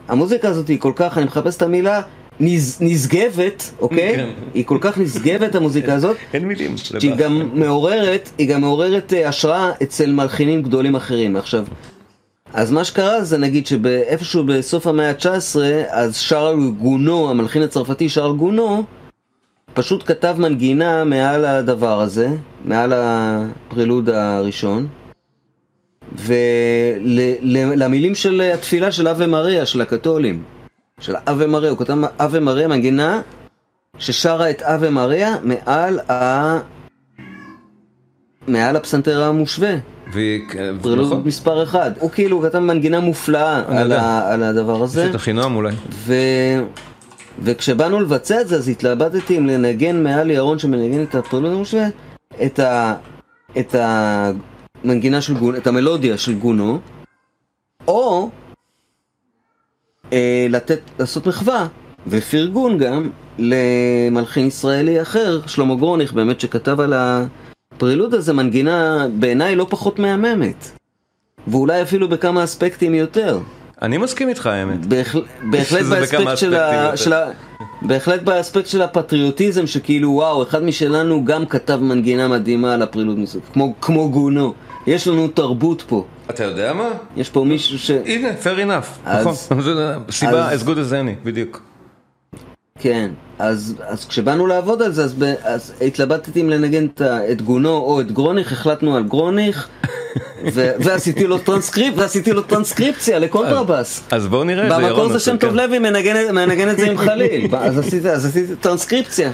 המוזיקה 0.09 0.49
הזאת 0.49 0.69
היא 0.69 0.79
כל 0.81 0.93
כך, 0.97 1.19
אני 1.19 1.27
מחפש 1.27 1.57
את 1.57 1.63
המילה, 1.63 2.01
נז- 2.41 2.79
נשגבת, 2.81 3.71
אוקיי? 3.81 4.17
כן. 4.17 4.29
היא 4.55 4.65
כל 4.65 4.79
כך 4.81 4.99
נשגבת 4.99 5.55
המוזיקה 5.55 5.95
הזאת, 5.95 6.17
אין 6.35 6.45
מילים. 6.49 6.77
שהיא. 6.77 7.15
גם 7.15 7.51
מעוררת, 7.55 8.31
היא 8.39 8.49
גם 8.49 8.61
מעוררת 8.61 9.13
אה, 9.13 9.29
השראה 9.29 9.73
אצל 9.83 10.13
מלחינים 10.13 10.63
גדולים 10.63 10.97
אחרים. 10.97 11.37
עכשיו, 11.37 11.65
אז 12.55 12.71
מה 12.73 12.85
שקרה 12.85 13.25
זה 13.25 13.39
נגיד 13.39 13.67
שאיפשהו 13.67 14.45
בסוף 14.45 14.87
המאה 14.87 15.11
ה-19, 15.11 15.59
אז 15.91 16.17
שרל 16.17 16.57
גונו, 16.79 17.31
המלחין 17.31 17.63
הצרפתי 17.63 18.09
שרל 18.09 18.37
גונו, 18.37 18.85
פשוט 19.75 20.03
כתב 20.07 20.35
מנגינה 20.39 21.05
מעל 21.05 21.45
הדבר 21.45 22.01
הזה, 22.01 22.29
מעל 22.65 22.93
הפרילוד 22.97 24.09
הראשון, 24.11 24.87
ולמילים 26.17 28.15
של 28.15 28.41
התפילה 28.55 28.93
של 28.93 29.09
אבה 29.09 29.27
מריה, 29.27 29.67
של 29.67 29.81
הקתולים, 29.81 30.43
של 31.01 31.15
אבה 31.27 31.47
מריה, 31.47 31.71
הוא 31.71 31.79
כתב 31.79 31.97
אבה 32.19 32.41
מריה, 32.41 32.69
מנגינה 32.69 33.21
ששרה 33.99 34.51
את 34.51 34.63
אבה 34.63 34.91
מריה 34.91 35.37
מעל 35.43 36.01
ה... 36.11 36.59
מעל 38.49 38.77
הפסנתר 38.77 39.23
המושווה, 39.25 39.75
והיא- 40.13 40.43
כן, 40.51 40.75
פרילוד 40.83 41.07
נכון. 41.07 41.23
מספר 41.25 41.63
אחד. 41.63 41.91
הוא 41.99 42.11
כאילו 42.11 42.41
כתב 42.41 42.59
מנגינה 42.59 43.01
מופלאה 43.01 43.63
על. 43.69 43.93
ה... 43.93 44.33
על 44.33 44.43
הדבר 44.43 44.83
הזה. 44.83 45.11
את 45.11 45.17
אחינועם 45.17 45.57
אולי. 45.57 45.75
ו... 45.93 46.15
וכשבאנו 47.43 48.01
לבצע 48.01 48.41
את 48.41 48.49
זה, 48.49 48.57
אז 48.57 48.69
התלבטתי 48.69 49.39
אם 49.39 49.47
לנגן 49.47 50.03
מעל 50.03 50.31
ירון 50.31 50.59
שמנגן 50.59 51.03
את 51.03 51.15
הפרילוד 51.15 51.53
המושווה, 51.53 51.87
את, 52.45 52.59
ה... 52.59 52.95
את 53.59 53.75
המנגינה 54.85 55.21
של 55.21 55.35
גונו, 55.35 55.57
את 55.57 55.67
המלודיה 55.67 56.19
של 56.19 56.35
גונו, 56.35 56.81
או 57.89 58.31
אה, 60.13 60.47
לתת, 60.51 60.81
לעשות 60.99 61.27
מחווה 61.27 61.67
ופרגון 62.07 62.79
גם 62.79 63.11
למלחין 63.39 64.47
ישראלי 64.47 65.03
אחר, 65.03 65.41
שלמה 65.47 65.75
גרוניך, 65.75 66.13
באמת 66.13 66.41
שכתב 66.41 66.81
על 66.81 66.95
הפרילוד 66.97 68.15
הזה 68.15 68.33
מנגינה 68.33 69.07
בעיניי 69.15 69.57
לא 69.57 69.67
פחות 69.71 69.99
מהממת. 69.99 70.71
ואולי 71.49 71.83
אפילו 71.83 72.09
בכמה 72.09 72.45
אספקטים 72.45 72.95
יותר. 72.95 73.39
אני 73.83 73.99
מסכים 73.99 74.29
איתך 74.29 74.47
האמת. 74.47 74.87
בהחל... 74.87 75.23
בהחלט 75.51 75.87
באספקט 75.91 76.37
של, 76.37 76.55
ה... 76.55 76.97
של 76.97 77.13
ה... 77.13 77.31
בהחלט 77.83 78.23
באספקט 78.23 78.67
של 78.67 78.83
הפטריוטיזם 78.83 79.67
שכאילו 79.67 80.11
וואו 80.11 80.43
אחד 80.43 80.63
משלנו 80.63 81.25
גם 81.25 81.47
כתב 81.47 81.79
מנגינה 81.83 82.29
מדהימה 82.29 82.75
על 82.75 82.83
הפרילוד 82.83 83.19
מסוג 83.19 83.43
כמו, 83.53 83.75
כמו 83.81 84.11
גונו 84.11 84.55
יש 84.87 85.09
לנו 85.09 85.29
תרבות 85.29 85.83
פה 85.89 86.05
אתה 86.31 86.45
יודע 86.45 86.73
מה? 86.73 86.89
יש 87.17 87.31
פה 87.31 87.45
מישהו 87.45 87.79
ש... 87.79 87.91
הנה, 87.91 88.29
fair 88.43 88.67
enough. 88.67 88.87
אז- 89.05 89.49
נכון. 89.51 89.63
זה 89.63 89.95
סיבה 90.11 90.51
אז- 90.51 90.63
as 90.63 90.65
good 90.65 90.77
as 90.77 90.93
any, 90.93 91.25
בדיוק. 91.25 91.63
כן 92.79 93.11
אז, 93.39 93.75
אז 93.89 94.05
כשבאנו 94.05 94.47
לעבוד 94.47 94.83
על 94.83 94.93
זה 94.93 95.05
אז, 95.05 95.15
ב... 95.19 95.35
אז 95.43 95.75
התלבטתי 95.81 96.41
אם 96.41 96.51
לנגן 96.51 96.87
את, 96.87 97.03
את 97.03 97.43
גונו 97.43 97.77
או 97.77 98.01
את 98.01 98.13
גרוניך 98.13 98.53
החלטנו 98.53 98.97
על 98.97 99.03
גרוניך 99.03 99.69
ו... 100.55 100.71
ועשיתי 100.81 101.27
לו 101.27 101.39
טרנסקריפ... 101.39 101.95
ועשיתי 101.97 102.33
לו 102.33 102.43
טרנסקריפציה 102.43 103.19
לקונטרבאס 103.19 104.03
אז 104.11 104.27
בואו 104.27 104.45
נראה 104.45 104.65
איזה 104.65 104.75
ירון 104.75 104.91
במקור 104.91 105.13
זה 105.13 105.21
שם 105.21 105.37
טוב 105.37 105.51
כן. 105.51 105.57
לוי 105.57 105.79
מנגן, 105.79 106.35
מנגן 106.35 106.71
את 106.71 106.79
זה 106.79 106.91
עם 106.91 106.99
חליל 106.99 107.55
אז 107.55 107.79
עשיתי, 107.79 108.11
אז 108.11 108.27
עשיתי 108.27 108.57
טרנסקריפציה 108.57 109.31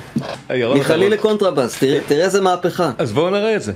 מחליל. 0.77 1.13
לקונטרבאס 1.13 1.79
תראה 2.07 2.25
איזה 2.25 2.41
מהפכה 2.41 2.91
אז 2.99 3.13
בואו 3.13 3.31
נראה 3.31 3.57
את 3.57 3.63
זה. 3.63 3.73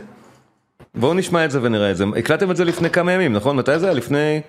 בואו 1.00 1.14
נשמע 1.14 1.44
את 1.44 1.50
זה 1.50 1.58
ונראה 1.62 1.90
את 1.90 1.96
זה. 1.96 2.04
הקלטתם 2.16 2.50
את 2.50 2.56
זה 2.56 2.64
לפני 2.64 2.90
כמה 2.90 3.12
ימים, 3.12 3.32
נכון? 3.32 3.56
מתי 3.56 3.78
זה 3.78 3.86
היה? 3.86 3.94
לפני... 3.94 4.40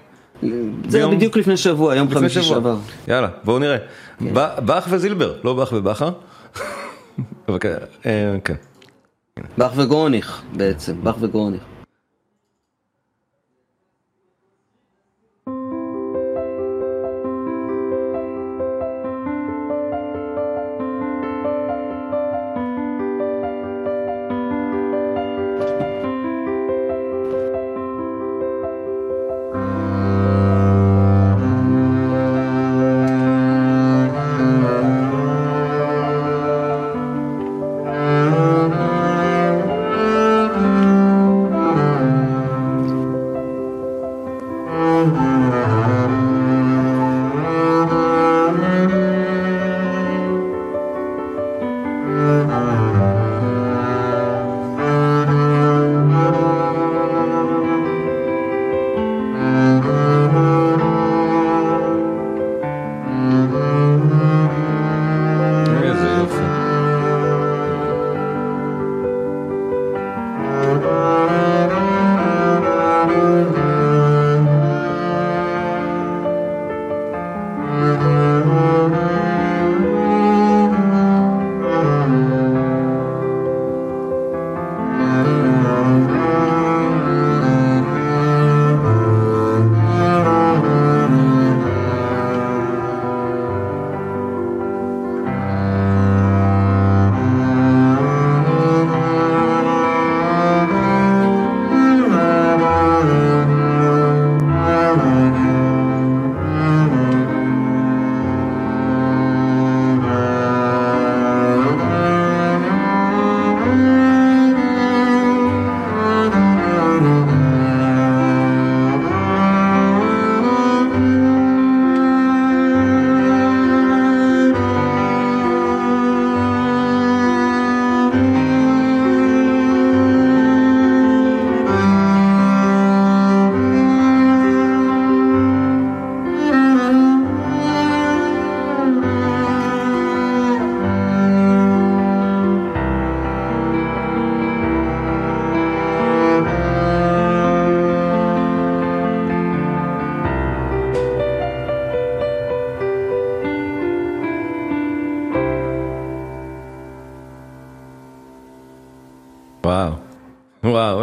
זה 0.41 0.47
ביום- 0.91 1.15
בדיוק 1.15 1.37
לפני 1.37 1.57
שבוע 1.57 1.95
יום 1.95 2.07
לפני 2.07 2.19
חמישי. 2.19 2.41
שעבר 2.43 2.77
יאללה, 3.07 3.27
בואו 3.43 3.59
נראה. 3.59 3.77
ב- 4.33 4.59
באך 4.65 4.87
וזילבר, 4.89 5.33
לא 5.43 5.53
באך 5.53 5.73
ובכר. 5.73 6.09
אוקיי, 7.47 7.73
אה, 8.05 8.35
כן. 8.43 8.53
באך 9.57 9.71
וגרוניך 9.75 10.41
בעצם 10.53 10.93
באך 11.03 11.15
וגרוניך 11.19 11.61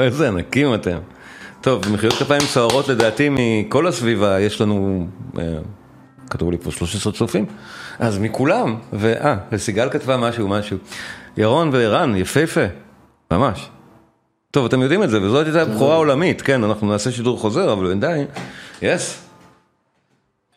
איזה 0.07 0.29
ענקים 0.29 0.75
אתם. 0.75 0.99
טוב, 1.61 1.83
מחיאות 1.93 2.15
כפיים 2.15 2.41
סוערות 2.41 2.89
לדעתי 2.89 3.29
מכל 3.31 3.87
הסביבה, 3.87 4.41
יש 4.41 4.61
לנו, 4.61 5.07
אה, 5.39 5.43
כתבו 6.31 6.51
לי 6.51 6.59
פה 6.59 6.71
13 6.71 7.13
צופים, 7.13 7.47
אז 7.99 8.19
מכולם, 8.19 8.77
ואה, 8.93 9.37
וסיגל 9.53 9.91
כתבה 9.91 10.17
משהו, 10.17 10.49
משהו. 10.49 10.79
ירון 11.37 11.71
וערן, 11.73 12.17
יפהפה, 12.17 12.65
ממש. 13.31 13.69
טוב, 14.51 14.65
אתם 14.67 14.83
יודעים 14.83 15.03
את 15.03 15.11
זה, 15.11 15.23
וזאת 15.23 15.47
הייתה 15.47 15.65
בכורה 15.65 15.97
עולמית, 15.97 16.43
כן, 16.43 16.65
אנחנו 16.65 16.89
נעשה 16.89 17.11
שידור 17.11 17.39
חוזר, 17.39 17.73
אבל 17.73 17.91
עדיין, 17.91 18.27
יס. 18.83 19.23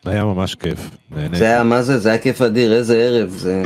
היה 0.04 0.24
ממש 0.24 0.54
כיף. 0.54 0.90
זה 1.32 1.44
היה, 1.44 1.62
מה 1.62 1.82
זה? 1.82 1.98
זה 1.98 2.08
היה 2.08 2.18
כיף 2.18 2.42
אדיר, 2.42 2.72
איזה 2.72 2.96
ערב, 2.96 3.28
זה... 3.28 3.62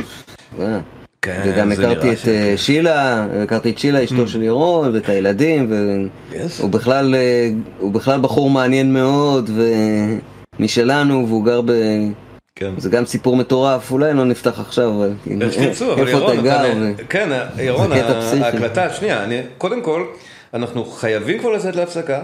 אה. 1.27 1.43
כן, 1.43 1.51
וגם 1.53 1.71
הכרתי 1.71 2.11
את 2.11 2.17
ש- 2.17 2.27
אה, 2.27 2.53
שילה, 2.57 3.25
הכרתי 3.43 3.69
את 3.69 3.77
שילה, 3.77 3.99
Mm. 3.99 4.03
אשתו 4.03 4.27
של 4.27 4.43
ירון, 4.43 4.93
ואת 4.93 5.09
הילדים, 5.09 5.71
Yes. 6.31 6.35
והוא 6.59 6.69
בכלל, 6.69 7.15
אה, 7.15 7.49
הוא 7.79 7.91
בכלל 7.91 8.19
בחור 8.21 8.49
מעניין 8.49 8.93
מאוד, 8.93 9.49
ומשלנו, 10.59 11.25
והוא 11.27 11.45
גר 11.45 11.61
ב... 11.65 11.71
כן. 12.55 12.71
זה 12.77 12.89
גם 12.89 13.05
סיפור 13.05 13.35
מטורף, 13.35 13.91
אולי 13.91 14.13
לא 14.13 14.25
נפתח 14.25 14.59
עכשיו, 14.59 14.89
אבל 14.93 15.09
אבל 15.93 16.07
איפה 16.07 16.33
אתה 16.33 16.41
גר, 16.41 16.59
אתה- 16.71 16.77
ו- 16.77 16.91
כן, 17.09 17.29
ירון, 17.59 17.91
ה-. 17.91 17.95
ההקלטה, 18.45 18.89
שנייה, 18.93 19.23
אני- 19.23 19.41
קודם 19.57 19.81
כל, 19.81 20.03
אנחנו 20.53 20.85
חייבים 20.85 21.39
כבר 21.39 21.49
לצאת 21.51 21.75
להפסקה, 21.75 22.21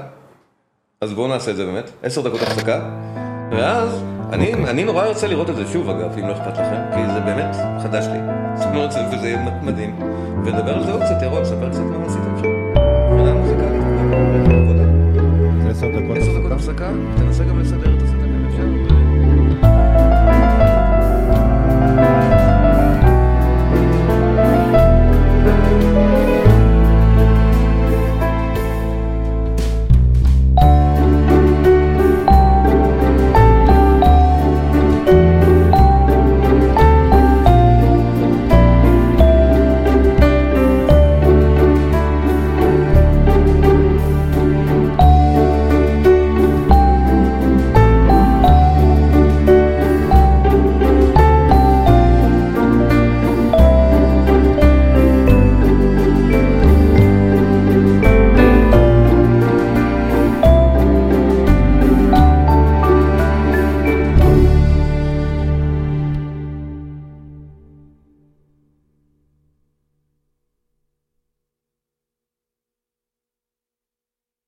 אז 1.01 1.13
בואו 1.13 1.27
נעשה 1.27 1.51
את 1.51 1.55
זה 1.55 1.65
באמת, 1.65 1.89
עשר 2.03 2.21
דקות 2.21 2.41
הפסקה, 2.41 2.89
ואז, 3.51 3.89
אני 4.31 4.53
אני 4.53 4.83
נורא 4.83 5.07
רוצה 5.07 5.27
לראות 5.27 5.49
את 5.49 5.55
זה 5.55 5.67
שוב 5.67 5.89
אגב, 5.89 6.17
אם 6.17 6.27
לא 6.27 6.33
אכפת 6.33 6.53
לכם, 6.53 6.81
כי 6.95 7.13
זה 7.13 7.19
באמת 7.19 7.55
חדש 7.83 8.05
לי, 8.05 8.19
אני 8.69 8.83
רוצה, 8.83 8.99
וזה 9.13 9.29
יהיה 9.29 9.59
מדהים, 9.61 9.95
ונדבר 10.45 10.77
על 10.77 10.83
זה 10.83 10.91
עוד 10.91 11.01
קצת, 11.01 11.21
ירון, 11.21 11.45
ספר 11.45 11.69
קצת 11.69 11.79
מה 11.79 12.05
עשיתם 12.05 12.37
שם. 12.41 12.47
מבחינה 13.11 13.33
מוזיקלית, 13.33 13.83
עבודה. 14.63 14.83
עשר 15.69 15.87
דקות. 15.87 16.51
הפסקה, 16.51 16.89
תנסה 17.17 17.43
גם 17.43 17.59
לסדר 17.59 17.97
את 17.97 18.01
הסדר 18.01 18.25
אם 18.25 18.45
אפשר. 18.47 18.90